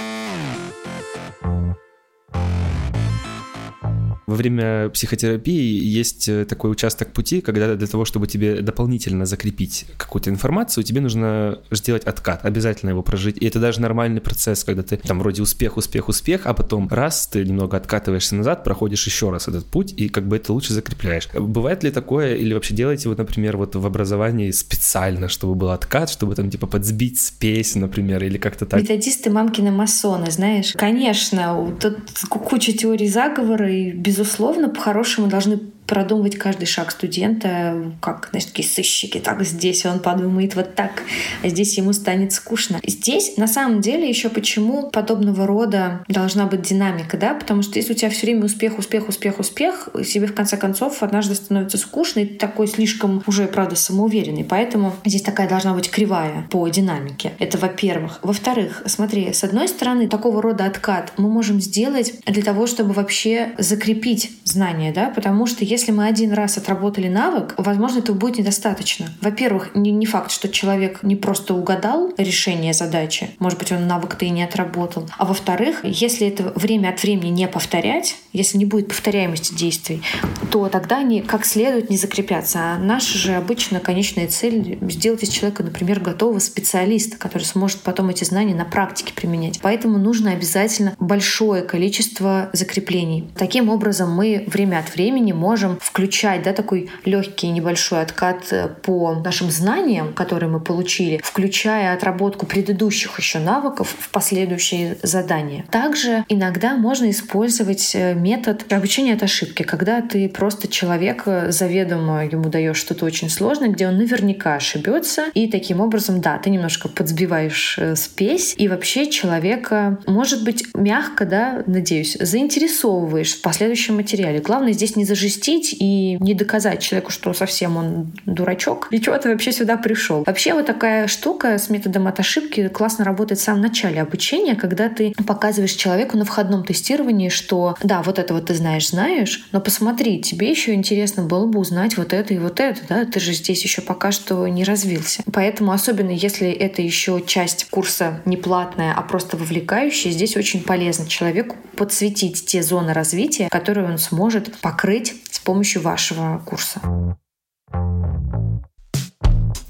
Во 4.32 4.36
время 4.38 4.88
психотерапии 4.88 5.84
есть 5.84 6.30
э, 6.30 6.46
такой 6.46 6.72
участок 6.72 7.12
пути, 7.12 7.42
когда 7.42 7.76
для 7.76 7.88
того, 7.88 8.06
чтобы 8.06 8.28
тебе 8.28 8.62
дополнительно 8.62 9.26
закрепить 9.26 9.86
какую-то 9.98 10.30
информацию, 10.30 10.86
тебе 10.86 11.02
нужно 11.02 11.60
сделать 11.70 12.06
откат, 12.06 12.46
обязательно 12.46 12.92
его 12.92 13.04
прожить. 13.04 13.36
И 13.42 13.46
это 13.46 13.60
даже 13.60 13.82
нормальный 13.82 14.22
процесс, 14.22 14.64
когда 14.64 14.84
ты 14.84 14.96
там 14.96 15.20
вроде 15.20 15.42
успех, 15.42 15.76
успех, 15.76 16.08
успех, 16.08 16.46
а 16.46 16.54
потом 16.54 16.88
раз 16.88 17.28
ты 17.28 17.44
немного 17.44 17.76
откатываешься 17.76 18.36
назад, 18.36 18.64
проходишь 18.64 19.06
еще 19.06 19.32
раз 19.32 19.50
этот 19.50 19.66
путь, 19.66 19.94
и 19.98 20.08
как 20.08 20.26
бы 20.30 20.38
это 20.38 20.54
лучше 20.54 20.72
закрепляешь. 20.72 21.28
Бывает 21.34 21.84
ли 21.84 21.92
такое, 21.92 22.36
или 22.36 22.54
вообще 22.54 22.74
делаете 22.74 23.10
вот, 23.10 23.18
например, 23.18 23.58
вот 23.58 23.76
в 23.76 23.86
образовании 23.86 24.52
специально, 24.52 25.28
чтобы 25.28 25.56
был 25.56 25.72
откат, 25.72 26.10
чтобы 26.10 26.36
там 26.36 26.50
типа 26.50 26.68
подсбить 26.68 27.20
спесь, 27.20 27.76
например, 27.76 28.24
или 28.24 28.38
как-то 28.38 28.66
так? 28.66 28.82
Методисты 28.82 29.30
мамкины 29.30 29.72
масоны, 29.72 30.32
знаешь. 30.32 30.72
Конечно, 30.78 31.76
тут 31.82 31.98
куча 32.30 32.72
теорий 32.72 33.10
заговора 33.10 33.70
и 33.70 33.92
без 33.92 34.21
безусловно, 34.22 34.70
по-хорошему 34.70 35.28
должны 35.28 35.60
продумывать 35.92 36.38
каждый 36.38 36.68
шаг 36.68 36.90
студента, 36.90 37.92
как, 38.00 38.30
знаешь, 38.30 38.46
такие 38.46 38.66
сыщики. 38.66 39.18
Так, 39.18 39.44
здесь 39.44 39.86
он 39.86 40.00
подумает 40.00 40.56
вот 40.56 40.74
так, 40.74 41.04
а 41.44 41.50
здесь 41.50 41.78
ему 41.78 41.92
станет 41.92 42.32
скучно. 42.32 42.80
Здесь, 42.88 43.36
на 43.36 43.46
самом 43.46 43.82
деле, 43.82 44.08
еще 44.08 44.30
почему 44.30 44.90
подобного 44.90 45.46
рода 45.46 46.06
должна 46.08 46.46
быть 46.46 46.62
динамика, 46.62 47.18
да? 47.18 47.34
Потому 47.34 47.62
что 47.62 47.78
если 47.78 47.92
у 47.92 47.96
тебя 47.98 48.10
все 48.10 48.28
время 48.28 48.46
успех, 48.46 48.80
успех, 48.80 49.10
успех, 49.10 49.40
успех, 49.40 49.90
себе 50.06 50.28
в 50.28 50.34
конце 50.34 50.56
концов 50.56 51.04
однажды 51.04 51.36
становится 51.36 51.78
скучно, 51.78 52.22
и 52.22 52.26
ты 52.26 52.36
такой 52.36 52.70
слишком 52.70 53.22
уже, 53.28 53.48
правда, 53.48 53.76
самоуверенный. 53.76 54.46
Поэтому 54.46 54.96
здесь 55.04 55.24
такая 55.24 55.50
должна 55.50 55.74
быть 55.74 55.92
кривая 55.92 56.48
по 56.50 56.66
динамике. 56.70 57.34
Это 57.38 57.58
во-первых. 57.58 58.20
Во-вторых, 58.22 58.84
смотри, 58.86 59.34
с 59.34 59.44
одной 59.44 59.68
стороны, 59.68 60.08
такого 60.08 60.42
рода 60.42 60.64
откат 60.64 61.12
мы 61.18 61.28
можем 61.28 61.60
сделать 61.60 62.14
для 62.26 62.44
того, 62.44 62.66
чтобы 62.66 62.94
вообще 62.94 63.56
закрепить 63.58 64.32
знания, 64.46 64.94
да? 64.94 65.10
Потому 65.10 65.48
что 65.48 65.66
если 65.66 65.81
если 65.82 65.94
мы 65.94 66.06
один 66.06 66.32
раз 66.34 66.60
отработали 66.60 67.08
навык, 67.08 67.56
возможно, 67.58 68.00
этого 68.00 68.16
будет 68.16 68.38
недостаточно. 68.38 69.10
Во-первых, 69.20 69.74
не, 69.74 69.92
не 69.92 70.06
факт, 70.06 70.30
что 70.30 70.48
человек 70.48 71.02
не 71.02 71.16
просто 71.16 71.56
угадал 71.56 72.14
решение 72.20 72.74
задачи, 72.74 73.32
может 73.40 73.58
быть, 73.58 73.72
он 73.72 73.88
навык-то 73.88 74.26
и 74.26 74.30
не 74.30 74.44
отработал. 74.44 75.10
А 75.18 75.26
во-вторых, 75.26 75.80
если 75.84 76.28
это 76.28 76.54
время 76.56 76.90
от 76.90 77.02
времени 77.02 77.30
не 77.30 77.48
повторять, 77.48 78.16
если 78.32 78.60
не 78.60 78.66
будет 78.66 78.90
повторяемости 78.90 79.56
действий, 79.56 80.04
то 80.52 80.70
тогда 80.70 81.00
они 81.00 81.22
как 81.22 81.46
следует 81.46 81.90
не 81.90 81.98
закрепятся. 81.98 82.60
А 82.60 82.78
наша 82.78 83.18
же 83.18 83.34
обычно 83.34 83.80
конечная 83.80 84.28
цель— 84.28 84.78
сделать 84.82 85.24
из 85.24 85.30
человека, 85.30 85.64
например, 85.64 86.00
готового 86.00 86.38
специалиста, 86.38 87.18
который 87.18 87.44
сможет 87.44 87.80
потом 87.80 88.10
эти 88.10 88.24
знания 88.24 88.54
на 88.54 88.66
практике 88.66 89.14
применять. 89.16 89.60
Поэтому 89.64 89.98
нужно 89.98 90.32
обязательно 90.32 90.96
большое 91.00 91.64
количество 91.64 92.52
закреплений. 92.54 93.28
Таким 93.36 93.70
образом, 93.70 94.14
мы 94.14 94.44
время 94.46 94.78
от 94.78 94.94
времени 94.94 95.32
можем 95.32 95.71
включать 95.80 96.44
да, 96.44 96.54
такой 96.54 96.90
легкий 97.06 97.50
небольшой 97.50 98.02
откат 98.02 98.52
э, 98.52 98.70
по 98.82 99.14
нашим 99.16 99.50
знаниям, 99.52 100.14
которые 100.14 100.50
мы 100.50 100.60
получили, 100.60 101.22
включая 101.24 101.94
отработку 101.94 102.46
предыдущих 102.46 103.18
еще 103.20 103.40
навыков 103.40 103.96
в 104.00 104.10
последующие 104.10 104.98
задания. 105.04 105.66
Также 105.72 106.26
иногда 106.30 106.76
можно 106.76 107.10
использовать 107.10 107.92
э, 107.94 108.14
метод 108.14 108.72
обучения 108.72 109.14
от 109.14 109.24
ошибки, 109.24 109.64
когда 109.64 110.02
ты 110.02 110.30
просто 110.30 110.68
человек 110.68 111.24
э, 111.26 111.52
заведомо 111.52 112.26
ему 112.26 112.50
даешь 112.50 112.78
что-то 112.78 113.06
очень 113.06 113.30
сложное, 113.30 113.70
где 113.70 113.88
он 113.88 113.98
наверняка 113.98 114.56
ошибется, 114.56 115.26
и 115.34 115.48
таким 115.48 115.82
образом, 115.82 116.22
да, 116.22 116.38
ты 116.38 116.50
немножко 116.50 116.90
подсбиваешь 116.90 117.80
спесь, 117.96 118.56
и 118.58 118.68
вообще 118.68 119.10
человека, 119.10 120.00
может 120.08 120.44
быть, 120.44 120.66
мягко, 120.74 121.26
да, 121.26 121.64
надеюсь, 121.68 122.18
заинтересовываешь 122.20 123.36
в 123.36 123.42
последующем 123.42 123.96
материале. 123.96 124.40
Главное 124.40 124.74
здесь 124.74 124.96
не 124.96 125.06
зажестить 125.06 125.61
и 125.74 126.18
не 126.20 126.34
доказать 126.34 126.82
человеку, 126.82 127.12
что 127.12 127.34
совсем 127.34 127.78
он 127.78 128.12
дурачок, 128.26 128.88
и 128.92 129.00
чего 129.00 129.18
ты 129.18 129.30
вообще 129.30 129.52
сюда 129.52 129.78
пришел. 129.78 130.24
Вообще 130.26 130.54
вот 130.54 130.66
такая 130.66 131.08
штука 131.08 131.58
с 131.58 131.70
методом 131.70 132.08
от 132.08 132.20
ошибки 132.20 132.68
классно 132.68 133.06
работает 133.06 133.40
в 133.40 133.44
самом 133.44 133.62
начале 133.62 134.02
обучения, 134.02 134.56
когда 134.56 134.90
ты 134.90 135.14
показываешь 135.26 135.74
человеку 135.74 136.18
на 136.18 136.26
входном 136.26 136.64
тестировании, 136.64 137.30
что 137.30 137.76
да, 137.84 138.02
вот 138.02 138.20
это 138.20 138.34
вот 138.34 138.48
ты 138.48 138.56
знаешь, 138.56 138.90
знаешь, 138.90 139.46
но 139.52 139.62
посмотри, 139.62 140.22
тебе 140.22 140.50
еще 140.50 140.74
интересно 140.74 141.24
было 141.24 141.46
бы 141.46 141.60
узнать 141.60 141.98
вот 141.98 142.14
это 142.14 142.34
и 142.34 142.38
вот 142.38 142.60
это, 142.60 142.80
да, 142.88 143.06
ты 143.06 143.20
же 143.20 143.34
здесь 143.34 143.64
еще 143.64 143.82
пока 143.82 144.12
что 144.12 144.48
не 144.48 144.64
развился. 144.64 145.24
Поэтому 145.32 145.72
особенно 145.72 146.12
если 146.12 146.50
это 146.50 146.82
еще 146.82 147.24
часть 147.26 147.66
курса 147.70 148.22
не 148.26 148.38
платная, 148.38 148.94
а 148.94 149.02
просто 149.02 149.38
вовлекающая, 149.38 150.12
здесь 150.12 150.36
очень 150.38 150.62
полезно 150.64 151.08
человеку 151.08 151.58
подсветить 151.76 152.46
те 152.46 152.64
зоны 152.64 152.94
развития, 152.94 153.48
которые 153.50 153.88
он 153.88 153.98
сможет 153.98 154.56
покрыть 154.60 155.16
с 155.30 155.40
помощью 155.44 155.82
вашего 155.82 156.40
курса. 156.46 156.80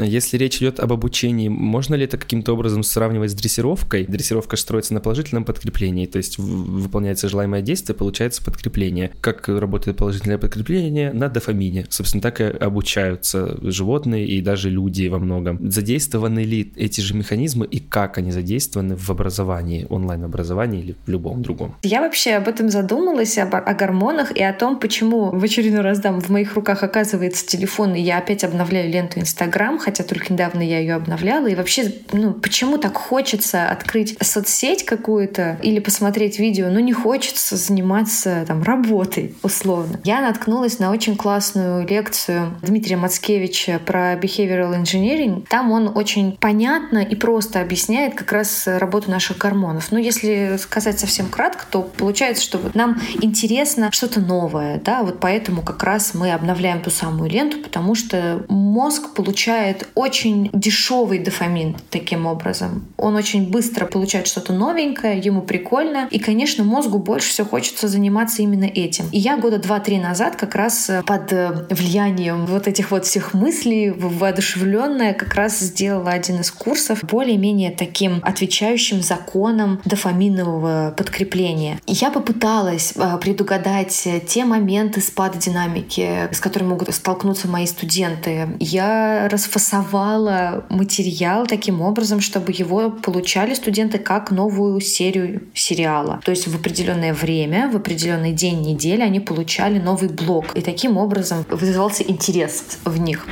Если 0.03 0.37
речь 0.37 0.57
идет 0.57 0.79
об 0.79 0.93
обучении, 0.93 1.47
можно 1.47 1.95
ли 1.95 2.05
это 2.05 2.17
каким-то 2.17 2.53
образом 2.53 2.83
сравнивать 2.83 3.31
с 3.31 3.33
дрессировкой? 3.33 4.05
Дрессировка 4.05 4.55
строится 4.57 4.93
на 4.93 5.01
положительном 5.01 5.45
подкреплении, 5.45 6.05
то 6.05 6.17
есть 6.17 6.37
выполняется 6.37 7.29
желаемое 7.29 7.61
действие, 7.61 7.95
получается 7.95 8.43
подкрепление. 8.43 9.11
Как 9.21 9.47
работает 9.47 9.97
положительное 9.97 10.37
подкрепление? 10.37 11.11
На 11.13 11.29
дофамине. 11.29 11.85
Собственно, 11.89 12.21
так 12.21 12.41
и 12.41 12.43
обучаются 12.43 13.57
животные 13.61 14.25
и 14.25 14.41
даже 14.41 14.69
люди 14.69 15.07
во 15.07 15.19
многом. 15.19 15.71
Задействованы 15.71 16.39
ли 16.43 16.71
эти 16.75 17.01
же 17.01 17.15
механизмы 17.15 17.65
и 17.65 17.79
как 17.79 18.17
они 18.17 18.31
задействованы 18.31 18.95
в 18.95 19.09
образовании, 19.09 19.85
онлайн-образовании 19.89 20.81
или 20.81 20.95
в 21.05 21.09
любом 21.09 21.41
другом? 21.41 21.75
Я 21.83 22.01
вообще 22.01 22.31
об 22.33 22.47
этом 22.47 22.69
задумалась, 22.69 23.37
об, 23.37 23.55
о 23.55 23.73
гормонах 23.73 24.31
и 24.31 24.43
о 24.43 24.53
том, 24.53 24.79
почему 24.79 25.31
в 25.31 25.43
очередной 25.43 25.81
раз 25.81 25.99
дам 25.99 26.19
в 26.19 26.29
моих 26.29 26.55
руках 26.55 26.83
оказывается 26.83 27.45
телефон, 27.45 27.95
и 27.95 28.01
я 28.01 28.17
опять 28.17 28.43
обновляю 28.43 28.91
ленту 28.91 29.19
Инстаграм, 29.19 29.79
хотя 29.91 30.04
только 30.06 30.32
недавно 30.32 30.62
я 30.62 30.80
ее 30.80 30.95
обновляла. 30.95 31.47
И 31.47 31.56
вообще, 31.56 31.91
ну, 32.13 32.34
почему 32.34 32.77
так 32.77 32.95
хочется 32.95 33.69
открыть 33.69 34.17
соцсеть 34.21 34.86
какую-то 34.86 35.60
или 35.62 35.80
посмотреть 35.80 36.39
видео, 36.39 36.69
но 36.69 36.80
не 36.80 36.93
хочется 36.93 37.58
заниматься 37.58 38.45
там 38.47 38.63
работой, 38.63 39.36
условно. 39.43 39.99
Я 40.06 40.21
наткнулась 40.21 40.80
на 40.80 40.91
очень 40.91 41.17
классную 41.17 41.86
лекцию 41.86 42.58
Дмитрия 42.62 42.95
Мацкевича 42.95 43.82
про 43.86 44.13
behavioral 44.13 44.82
engineering. 44.82 45.45
Там 45.49 45.71
он 45.71 45.91
очень 45.93 46.38
понятно 46.39 46.99
и 46.99 47.15
просто 47.15 47.60
объясняет 47.60 48.15
как 48.15 48.32
раз 48.32 48.63
работу 48.67 49.12
наших 49.12 49.38
гормонов. 49.38 49.91
Но 49.91 49.99
если 49.99 50.56
сказать 50.58 50.99
совсем 50.99 51.27
кратко, 51.27 51.65
то 51.69 51.82
получается, 51.82 52.43
что 52.43 52.60
вот 52.60 52.75
нам 52.75 53.01
интересно 53.21 53.91
что-то 53.91 54.21
новое, 54.21 54.80
да, 54.80 55.04
вот 55.04 55.19
поэтому 55.19 55.62
как 55.62 55.84
раз 55.84 56.13
мы 56.13 56.32
обновляем 56.32 56.82
ту 56.82 56.89
самую 56.89 57.30
ленту, 57.30 57.58
потому 57.62 57.93
что 57.93 58.45
мозг 58.47 59.13
получает 59.13 59.70
очень 59.95 60.49
дешевый 60.53 61.19
дофамин 61.19 61.77
таким 61.89 62.25
образом. 62.25 62.86
Он 62.97 63.15
очень 63.15 63.49
быстро 63.49 63.86
получает 63.86 64.27
что-то 64.27 64.53
новенькое, 64.53 65.19
ему 65.19 65.41
прикольно, 65.41 66.07
и, 66.12 66.19
конечно, 66.19 66.63
мозгу 66.63 66.99
больше 66.99 67.29
всего 67.29 67.47
хочется 67.47 67.88
заниматься 67.88 68.41
именно 68.41 68.65
этим. 68.65 69.05
И 69.12 69.17
я 69.17 69.38
года 69.38 69.57
два-три 69.57 69.99
назад 69.99 70.36
как 70.36 70.55
раз 70.55 70.89
э, 70.89 71.03
под 71.03 71.31
э, 71.34 71.65
влиянием 71.69 72.45
вот 72.45 72.67
этих 72.67 72.91
вот 72.91 73.05
всех 73.05 73.34
мыслей, 73.34 73.91
воодушевленная, 73.91 75.13
как 75.13 75.34
раз 75.36 75.60
сделала 75.60 76.12
один 76.12 76.41
из 76.41 76.51
курсов 76.51 77.03
более-менее 77.03 77.71
таким 77.71 78.19
отвечающим 78.23 79.01
законам 79.01 79.81
дофаминового 79.86 80.93
подкрепления. 80.95 81.79
И 81.86 81.93
я 81.93 82.12
попыталась 82.12 82.93
э, 82.95 83.17
предугадать 83.21 84.07
те 84.27 84.45
моменты 84.45 85.01
спада 85.01 85.38
динамики, 85.38 86.29
с 86.31 86.39
которыми 86.39 86.69
могут 86.69 86.93
столкнуться 86.93 87.47
мои 87.47 87.65
студенты. 87.65 88.49
Я 88.60 89.27
расфасовала 89.29 89.61
рисовала 89.62 90.65
материал 90.69 91.45
таким 91.45 91.82
образом, 91.82 92.19
чтобы 92.19 92.52
его 92.52 92.89
получали 92.89 93.54
студенты 93.54 94.00
как 94.00 94.32
новую 94.32 94.82
серию 94.82 95.43
сериала. 95.54 96.19
То 96.26 96.32
есть 96.32 96.47
в 96.47 96.56
определенное 96.56 97.13
время, 97.13 97.69
в 97.71 97.76
определенный 97.76 98.34
день 98.34 98.62
недели 98.62 99.02
они 99.02 99.19
получали 99.19 99.78
новый 99.78 100.10
блок. 100.10 100.45
И 100.56 100.62
таким 100.62 100.97
образом 100.97 101.45
вызывался 101.50 102.04
интерес 102.04 102.80
в 102.86 103.00
них. 103.00 103.28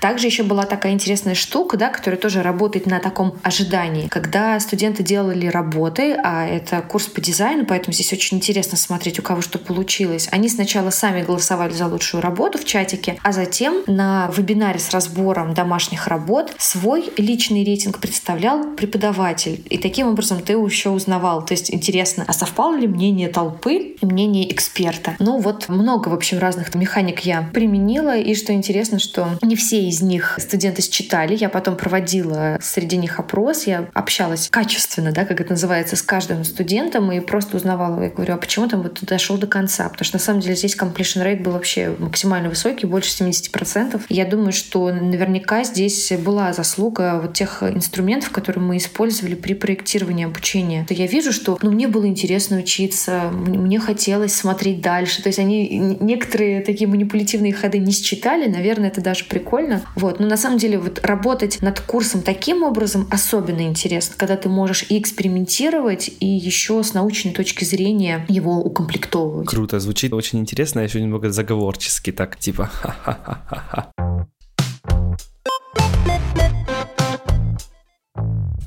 Также 0.00 0.26
еще 0.26 0.42
была 0.42 0.64
такая 0.64 0.92
интересная 0.92 1.36
штука, 1.36 1.76
да, 1.76 1.90
которая 1.90 2.18
тоже 2.18 2.42
работает 2.42 2.86
на 2.86 2.98
таком 2.98 3.34
ожидании. 3.44 4.08
Когда 4.08 4.58
студенты 4.58 5.04
делали 5.04 5.46
работы, 5.46 6.16
а 6.24 6.44
это 6.44 6.82
курс 6.82 7.06
по 7.06 7.20
дизайну, 7.20 7.66
поэтому 7.66 7.92
здесь 7.92 8.12
очень 8.12 8.38
интересно 8.38 8.76
смотреть, 8.76 9.20
у 9.20 9.22
кого 9.22 9.42
что 9.42 9.58
получилось. 9.60 10.28
Они 10.32 10.48
сначала 10.48 10.90
сами 10.90 11.22
голосовали 11.22 11.72
за 11.72 11.86
лучшую 11.86 12.20
работу 12.20 12.58
в 12.58 12.64
чатике, 12.64 13.18
а 13.22 13.30
затем 13.32 13.82
на 13.86 14.28
вебинаре 14.36 14.80
с 14.80 14.90
разбором 14.90 15.54
домашних 15.54 15.67
домашних 15.68 16.06
работ 16.06 16.54
свой 16.56 17.12
личный 17.18 17.62
рейтинг 17.62 17.98
представлял 17.98 18.74
преподаватель. 18.74 19.62
И 19.68 19.76
таким 19.76 20.08
образом 20.08 20.40
ты 20.40 20.54
еще 20.54 20.88
узнавал. 20.88 21.44
То 21.44 21.52
есть 21.52 21.70
интересно, 21.70 22.24
а 22.26 22.32
совпало 22.32 22.74
ли 22.74 22.88
мнение 22.88 23.28
толпы 23.28 23.96
и 24.00 24.06
мнение 24.06 24.50
эксперта? 24.50 25.14
Ну 25.18 25.38
вот 25.38 25.68
много, 25.68 26.08
в 26.08 26.14
общем, 26.14 26.38
разных 26.38 26.74
механик 26.74 27.20
я 27.20 27.42
применила. 27.52 28.16
И 28.16 28.34
что 28.34 28.54
интересно, 28.54 28.98
что 28.98 29.28
не 29.42 29.56
все 29.56 29.86
из 29.86 30.00
них 30.00 30.38
студенты 30.38 30.80
считали. 30.80 31.36
Я 31.36 31.50
потом 31.50 31.76
проводила 31.76 32.58
среди 32.62 32.96
них 32.96 33.18
опрос. 33.18 33.66
Я 33.66 33.90
общалась 33.92 34.48
качественно, 34.48 35.12
да, 35.12 35.26
как 35.26 35.42
это 35.42 35.50
называется, 35.50 35.96
с 35.96 36.02
каждым 36.02 36.44
студентом 36.44 37.12
и 37.12 37.20
просто 37.20 37.58
узнавала. 37.58 38.02
Я 38.02 38.08
говорю, 38.08 38.34
а 38.34 38.38
почему 38.38 38.68
там 38.68 38.80
вот 38.80 39.00
дошел 39.02 39.36
до 39.36 39.46
конца? 39.46 39.86
Потому 39.90 40.06
что 40.06 40.16
на 40.16 40.22
самом 40.22 40.40
деле 40.40 40.56
здесь 40.56 40.76
completion 40.76 41.22
rate 41.22 41.42
был 41.42 41.52
вообще 41.52 41.94
максимально 41.98 42.48
высокий, 42.48 42.86
больше 42.86 43.10
70%. 43.22 44.00
Я 44.08 44.24
думаю, 44.24 44.52
что 44.52 44.90
наверняка 44.90 45.57
здесь 45.64 46.12
была 46.24 46.52
заслуга 46.52 47.20
вот 47.22 47.34
тех 47.34 47.62
инструментов, 47.62 48.30
которые 48.30 48.62
мы 48.62 48.76
использовали 48.76 49.34
при 49.34 49.54
проектировании 49.54 50.26
обучения. 50.26 50.84
То 50.86 50.94
я 50.94 51.06
вижу, 51.06 51.32
что 51.32 51.58
ну, 51.62 51.70
мне 51.70 51.88
было 51.88 52.06
интересно 52.06 52.58
учиться, 52.58 53.30
мне 53.32 53.78
хотелось 53.78 54.34
смотреть 54.34 54.80
дальше. 54.80 55.22
То 55.22 55.28
есть 55.28 55.38
они 55.38 55.96
некоторые 56.00 56.62
такие 56.62 56.88
манипулятивные 56.88 57.52
ходы 57.52 57.78
не 57.78 57.92
считали, 57.92 58.48
наверное, 58.48 58.88
это 58.88 59.00
даже 59.00 59.24
прикольно. 59.24 59.82
Вот. 59.94 60.20
Но 60.20 60.26
на 60.26 60.36
самом 60.36 60.58
деле 60.58 60.78
вот 60.78 61.00
работать 61.02 61.60
над 61.62 61.80
курсом 61.80 62.22
таким 62.22 62.62
образом 62.62 63.06
особенно 63.10 63.62
интересно, 63.62 64.14
когда 64.16 64.36
ты 64.36 64.48
можешь 64.48 64.86
и 64.88 64.98
экспериментировать, 64.98 66.10
и 66.20 66.26
еще 66.26 66.82
с 66.82 66.94
научной 66.94 67.32
точки 67.32 67.64
зрения 67.64 68.24
его 68.28 68.58
укомплектовывать. 68.58 69.48
Круто, 69.48 69.80
звучит 69.80 70.12
очень 70.12 70.38
интересно, 70.38 70.80
еще 70.80 71.00
немного 71.00 71.30
заговорчески, 71.30 72.12
так 72.12 72.38
типа. 72.38 72.70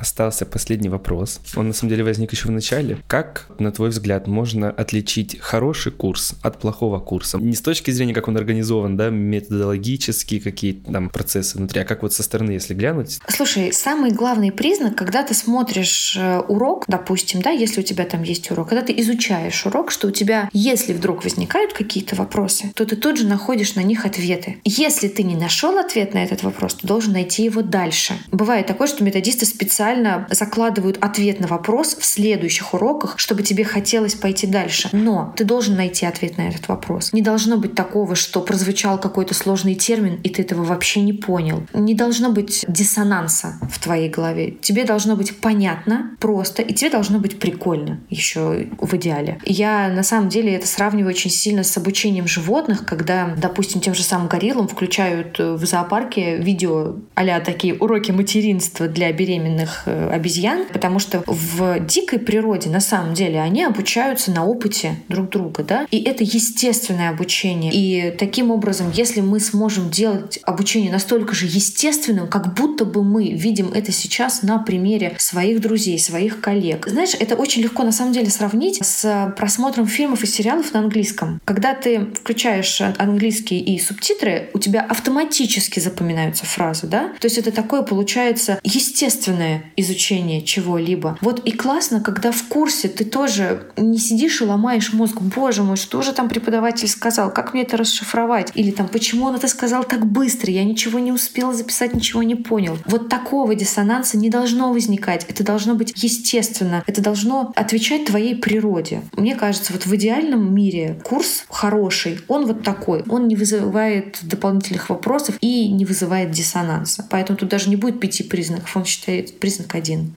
остался 0.02 0.46
последний 0.46 0.90
вопрос. 0.90 1.40
Он 1.56 1.68
на 1.68 1.74
самом 1.74 1.92
деле 1.92 2.04
возник 2.04 2.32
еще 2.32 2.48
в 2.48 2.52
начале. 2.52 2.98
Как, 3.08 3.48
на 3.60 3.72
твой 3.72 3.90
взгляд, 3.90 4.28
можно 4.28 4.70
отличить 4.70 5.40
хороший 5.40 5.92
курс 5.92 6.36
от 6.42 6.60
плохого 6.60 7.00
курса? 7.00 7.38
Не 7.38 7.56
с 7.56 7.62
точки 7.62 7.92
зрения, 7.92 8.14
как 8.14 8.28
он 8.28 8.36
организован, 8.36 8.98
да, 8.98 9.10
методологические 9.10 10.42
какие-то 10.42 10.92
там 10.92 11.10
процессы 11.10 11.58
внутри, 11.58 11.82
а 11.82 11.86
как 11.86 12.02
вот 12.02 12.14
со 12.14 12.24
стороны, 12.24 12.52
если 12.52 12.74
глянуть? 12.74 13.20
Слушай, 13.28 13.72
самый 13.72 14.12
главный 14.12 14.52
признак, 14.52 14.96
когда 14.96 15.24
ты 15.24 15.34
смотришь 15.34 16.18
э, 16.18 16.40
урок, 16.40 16.86
допустим, 16.88 17.42
да, 17.42 17.52
если 17.52 17.82
у 17.82 17.84
тебя 17.84 18.06
там 18.06 18.24
есть 18.24 18.50
урок, 18.52 18.70
когда 18.70 18.84
ты 18.84 18.94
изучаешь 19.00 19.66
урок, 19.66 19.92
что 19.92 20.08
у 20.08 20.12
тебя, 20.12 20.50
если 20.52 20.94
вдруг 20.94 21.24
возникают 21.24 21.74
какие-то 21.74 22.16
вопросы, 22.16 22.72
то 22.74 22.86
ты 22.86 22.96
тут 22.96 23.18
же 23.18 23.28
находишь 23.28 23.76
на 23.76 23.82
них 23.82 24.06
ответы. 24.06 24.58
Если 24.64 25.08
ты 25.08 25.24
не 25.24 25.36
нашел 25.36 25.78
ответ 25.78 26.14
на 26.14 26.24
этот 26.24 26.44
вопрос, 26.44 26.76
ты 26.76 26.88
должен 26.88 27.14
найти 27.14 27.44
его 27.44 27.62
дальше. 27.62 28.14
Бывает 28.32 28.66
такое, 28.66 28.88
что 28.88 29.04
методисты 29.04 29.46
специально 29.46 29.91
специально 29.92 30.28
закладывают 30.30 30.98
ответ 31.02 31.40
на 31.40 31.48
вопрос 31.48 31.96
в 31.96 32.06
следующих 32.06 32.74
уроках, 32.74 33.16
чтобы 33.18 33.44
тебе 33.44 33.64
хотелось 33.64 34.16
пойти 34.16 34.48
дальше. 34.48 34.90
Но 34.94 35.34
ты 35.36 35.44
должен 35.44 35.76
найти 35.76 36.06
ответ 36.06 36.38
на 36.38 36.48
этот 36.48 36.68
вопрос. 36.70 37.12
Не 37.12 37.22
должно 37.22 37.58
быть 37.58 37.76
такого, 37.76 38.16
что 38.16 38.42
прозвучал 38.42 38.98
какой-то 38.98 39.34
сложный 39.34 39.76
термин, 39.76 40.20
и 40.24 40.30
ты 40.30 40.44
этого 40.44 40.64
вообще 40.64 41.02
не 41.02 41.14
понял. 41.14 41.64
Не 41.74 41.94
должно 41.94 42.32
быть 42.32 42.64
диссонанса 42.68 43.60
в 43.70 43.80
твоей 43.80 44.10
голове. 44.10 44.52
Тебе 44.62 44.86
должно 44.86 45.16
быть 45.16 45.38
понятно, 45.38 46.16
просто, 46.20 46.62
и 46.62 46.74
тебе 46.74 46.90
должно 46.90 47.20
быть 47.20 47.40
прикольно 47.40 48.00
еще 48.10 48.68
в 48.80 48.94
идеале. 48.96 49.40
Я 49.46 49.90
на 49.90 50.04
самом 50.04 50.30
деле 50.30 50.56
это 50.56 50.68
сравниваю 50.68 51.10
очень 51.10 51.32
сильно 51.32 51.64
с 51.64 51.76
обучением 51.76 52.28
животных, 52.28 52.86
когда, 52.86 53.36
допустим, 53.36 53.82
тем 53.82 53.94
же 53.94 54.04
самым 54.04 54.28
гориллам 54.28 54.68
включают 54.68 55.38
в 55.38 55.66
зоопарке 55.66 56.38
видео 56.38 56.96
а 57.16 57.40
такие 57.40 57.76
уроки 57.76 58.12
материнства 58.12 58.88
для 58.88 59.12
беременных 59.12 59.81
э, 59.86 60.10
обезьян, 60.12 60.66
потому 60.72 61.00
что 61.00 61.24
в 61.26 61.80
дикой 61.80 62.20
природе 62.20 62.70
на 62.70 62.80
самом 62.80 63.14
деле 63.14 63.40
они 63.40 63.64
обучаются 63.64 64.32
на 64.32 64.46
опыте 64.46 64.96
друг 65.08 65.30
друга, 65.30 65.64
да, 65.64 65.88
и 65.92 66.02
это 66.02 66.24
естественное 66.24 67.10
обучение. 67.10 67.72
И 67.74 68.16
таким 68.18 68.52
образом, 68.52 68.92
если 68.94 69.22
мы 69.22 69.40
сможем 69.40 69.90
делать 69.90 70.40
обучение 70.44 70.92
настолько 70.92 71.34
же 71.34 71.46
естественным, 71.46 72.28
как 72.28 72.54
будто 72.54 72.86
бы 72.86 73.04
мы 73.04 73.32
видим 73.32 73.72
это 73.74 73.92
сейчас 73.92 74.44
на 74.44 74.60
примере 74.60 75.16
своих 75.18 75.62
друзей, 75.62 76.00
своих 76.00 76.42
коллег. 76.42 76.88
Знаешь, 76.88 77.16
это 77.20 77.36
очень 77.36 77.62
легко 77.62 77.84
на 77.84 77.92
самом 77.92 78.14
деле 78.14 78.30
сравнить 78.30 78.86
с 78.86 79.34
просмотром 79.38 79.88
фильмов 79.88 80.24
и 80.24 80.28
сериалов 80.28 80.74
на 80.74 80.80
английском. 80.80 81.42
Когда 81.46 81.74
ты 81.74 82.08
включаешь 82.14 82.82
английский 82.98 83.60
и 83.60 83.80
субтитры, 83.80 84.50
у 84.54 84.60
тебя 84.60 84.82
автоматически 84.82 85.80
запоминаются 85.80 86.46
фразы, 86.46 86.88
да? 86.88 87.12
То 87.20 87.26
есть 87.26 87.38
это 87.38 87.52
такое 87.52 87.82
получается 87.82 88.60
естественное 88.64 89.71
изучение 89.76 90.42
чего-либо. 90.42 91.18
Вот 91.22 91.40
и 91.46 91.52
классно, 91.52 92.02
когда 92.02 92.32
в 92.32 92.44
курсе 92.44 92.88
ты 92.88 93.06
тоже 93.06 93.68
не 93.78 93.98
сидишь 93.98 94.42
и 94.42 94.46
ломаешь 94.46 94.94
мозг. 94.94 95.22
Боже 95.22 95.64
мой, 95.64 95.78
что 95.78 96.02
же 96.02 96.14
там 96.14 96.30
преподаватель 96.30 96.88
сказал? 96.88 97.32
Как 97.32 97.54
мне 97.54 97.64
это 97.64 97.78
расшифровать? 97.78 98.52
Или 98.56 98.72
там, 98.72 98.88
почему 98.88 99.26
он 99.26 99.36
это 99.36 99.48
сказал 99.48 99.84
так 99.84 100.06
быстро? 100.06 100.52
Я 100.52 100.64
ничего 100.64 101.00
не 101.00 101.12
успела 101.12 101.54
записать, 101.54 101.94
ничего 101.94 102.24
не 102.24 102.36
понял. 102.36 102.78
Вот 102.86 103.10
такого 103.10 103.56
диссонанса 103.56 104.18
не 104.18 104.30
должно 104.30 104.74
возникать. 104.74 105.26
Это 105.30 105.44
должно 105.44 105.76
быть 105.76 105.94
естественно. 105.96 106.84
Это 106.88 107.02
должно 107.02 107.52
отвечать 107.56 108.06
твоей 108.06 108.36
природе. 108.36 109.02
Мне 109.16 109.36
кажется, 109.36 109.74
вот 109.74 109.86
в 109.86 109.96
идеальном 109.96 110.54
мире 110.54 111.00
курс 111.04 111.44
хороший, 111.50 112.20
он 112.28 112.46
вот 112.46 112.64
такой. 112.64 113.04
Он 113.10 113.28
не 113.28 113.36
вызывает 113.36 114.20
дополнительных 114.22 114.90
вопросов 114.90 115.38
и 115.42 115.72
не 115.72 115.86
вызывает 115.86 116.32
диссонанса. 116.32 117.06
Поэтому 117.10 117.38
тут 117.38 117.50
даже 117.50 117.70
не 117.70 117.76
будет 117.76 118.00
пяти 118.00 118.24
признаков, 118.24 118.76
он 118.76 118.86
считает 118.86 119.40
признак 119.62 119.76
один. 119.76 120.16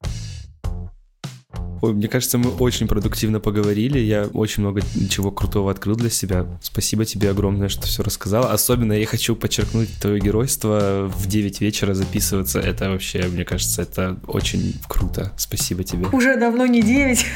Ой, 1.85 1.93
мне 1.93 2.09
кажется, 2.09 2.39
мы 2.39 2.49
очень 2.51 2.89
продуктивно 2.89 3.41
поговорили. 3.41 3.99
Я 3.99 4.25
очень 4.33 4.63
много 4.63 4.81
чего 5.11 5.31
крутого 5.31 5.71
открыл 5.71 5.97
для 5.97 6.09
себя. 6.09 6.47
Спасибо 6.63 7.05
тебе 7.05 7.29
огромное, 7.29 7.69
что 7.69 7.83
все 7.87 8.03
рассказал. 8.03 8.47
Особенно 8.51 8.95
я 8.95 9.05
хочу 9.05 9.37
подчеркнуть 9.37 9.91
твое 10.01 10.19
геройство 10.19 11.13
в 11.15 11.27
9 11.27 11.61
вечера 11.61 11.93
записываться. 11.93 12.59
Это 12.59 12.89
вообще, 12.89 13.25
мне 13.25 13.45
кажется, 13.45 13.83
это 13.83 14.17
очень 14.27 14.77
круто. 14.89 15.31
Спасибо 15.37 15.85
тебе. 15.85 16.07
Уже 16.07 16.39
давно 16.39 16.65
не 16.65 16.81
9. 16.81 17.27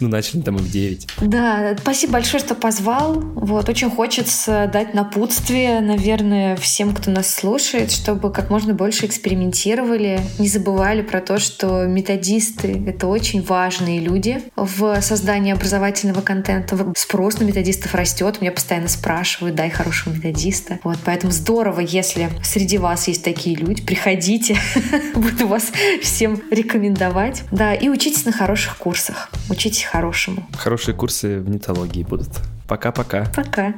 Ну, 0.00 0.08
начали 0.08 0.40
там 0.40 0.56
и 0.56 0.58
в 0.58 0.68
9. 0.68 1.06
Да, 1.20 1.76
спасибо 1.80 2.14
большое, 2.14 2.42
что 2.42 2.56
позвал. 2.56 3.20
Вот, 3.20 3.68
очень 3.68 3.88
хочется 3.88 4.68
дать 4.72 4.94
напутствие, 4.94 5.80
наверное, 5.80 6.56
всем, 6.56 6.92
кто 6.92 7.12
нас 7.12 7.32
слушает, 7.32 7.92
чтобы 7.92 8.32
как 8.32 8.50
можно 8.50 8.74
больше 8.74 9.06
экспериментировали, 9.06 10.20
не 10.40 10.48
забывали 10.48 11.02
про 11.02 11.20
то, 11.20 11.38
что 11.38 11.86
методисты— 11.86 12.82
это 12.86 13.06
очень 13.12 13.42
важные 13.42 14.00
люди 14.00 14.42
в 14.56 15.00
создании 15.00 15.52
образовательного 15.52 16.22
контента. 16.22 16.92
Спрос 16.96 17.38
на 17.38 17.44
методистов 17.44 17.94
растет, 17.94 18.40
меня 18.40 18.52
постоянно 18.52 18.88
спрашивают, 18.88 19.54
дай 19.54 19.70
хорошего 19.70 20.14
методиста. 20.14 20.80
Вот, 20.82 20.98
поэтому 21.04 21.32
здорово, 21.32 21.80
если 21.80 22.30
среди 22.42 22.78
вас 22.78 23.06
есть 23.08 23.22
такие 23.22 23.56
люди, 23.56 23.82
приходите, 23.82 24.56
буду 25.14 25.46
вас 25.46 25.70
всем 26.02 26.42
рекомендовать. 26.50 27.44
Да, 27.50 27.74
и 27.74 27.88
учитесь 27.88 28.24
на 28.24 28.32
хороших 28.32 28.78
курсах, 28.78 29.30
учитесь 29.48 29.84
хорошему. 29.84 30.46
Хорошие 30.56 30.94
курсы 30.94 31.38
в 31.38 31.48
нетологии 31.48 32.02
будут. 32.02 32.30
Пока-пока. 32.66 33.26
Пока. 33.36 33.74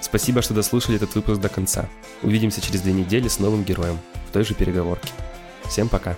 Спасибо, 0.00 0.42
что 0.42 0.52
дослушали 0.52 0.96
этот 0.96 1.14
выпуск 1.14 1.40
до 1.40 1.48
конца. 1.48 1.88
Увидимся 2.22 2.60
через 2.60 2.80
две 2.82 2.92
недели 2.92 3.28
с 3.28 3.38
новым 3.38 3.64
героем 3.64 3.98
в 4.28 4.32
той 4.32 4.44
же 4.44 4.54
переговорке. 4.54 5.10
Всем 5.68 5.88
пока. 5.88 6.16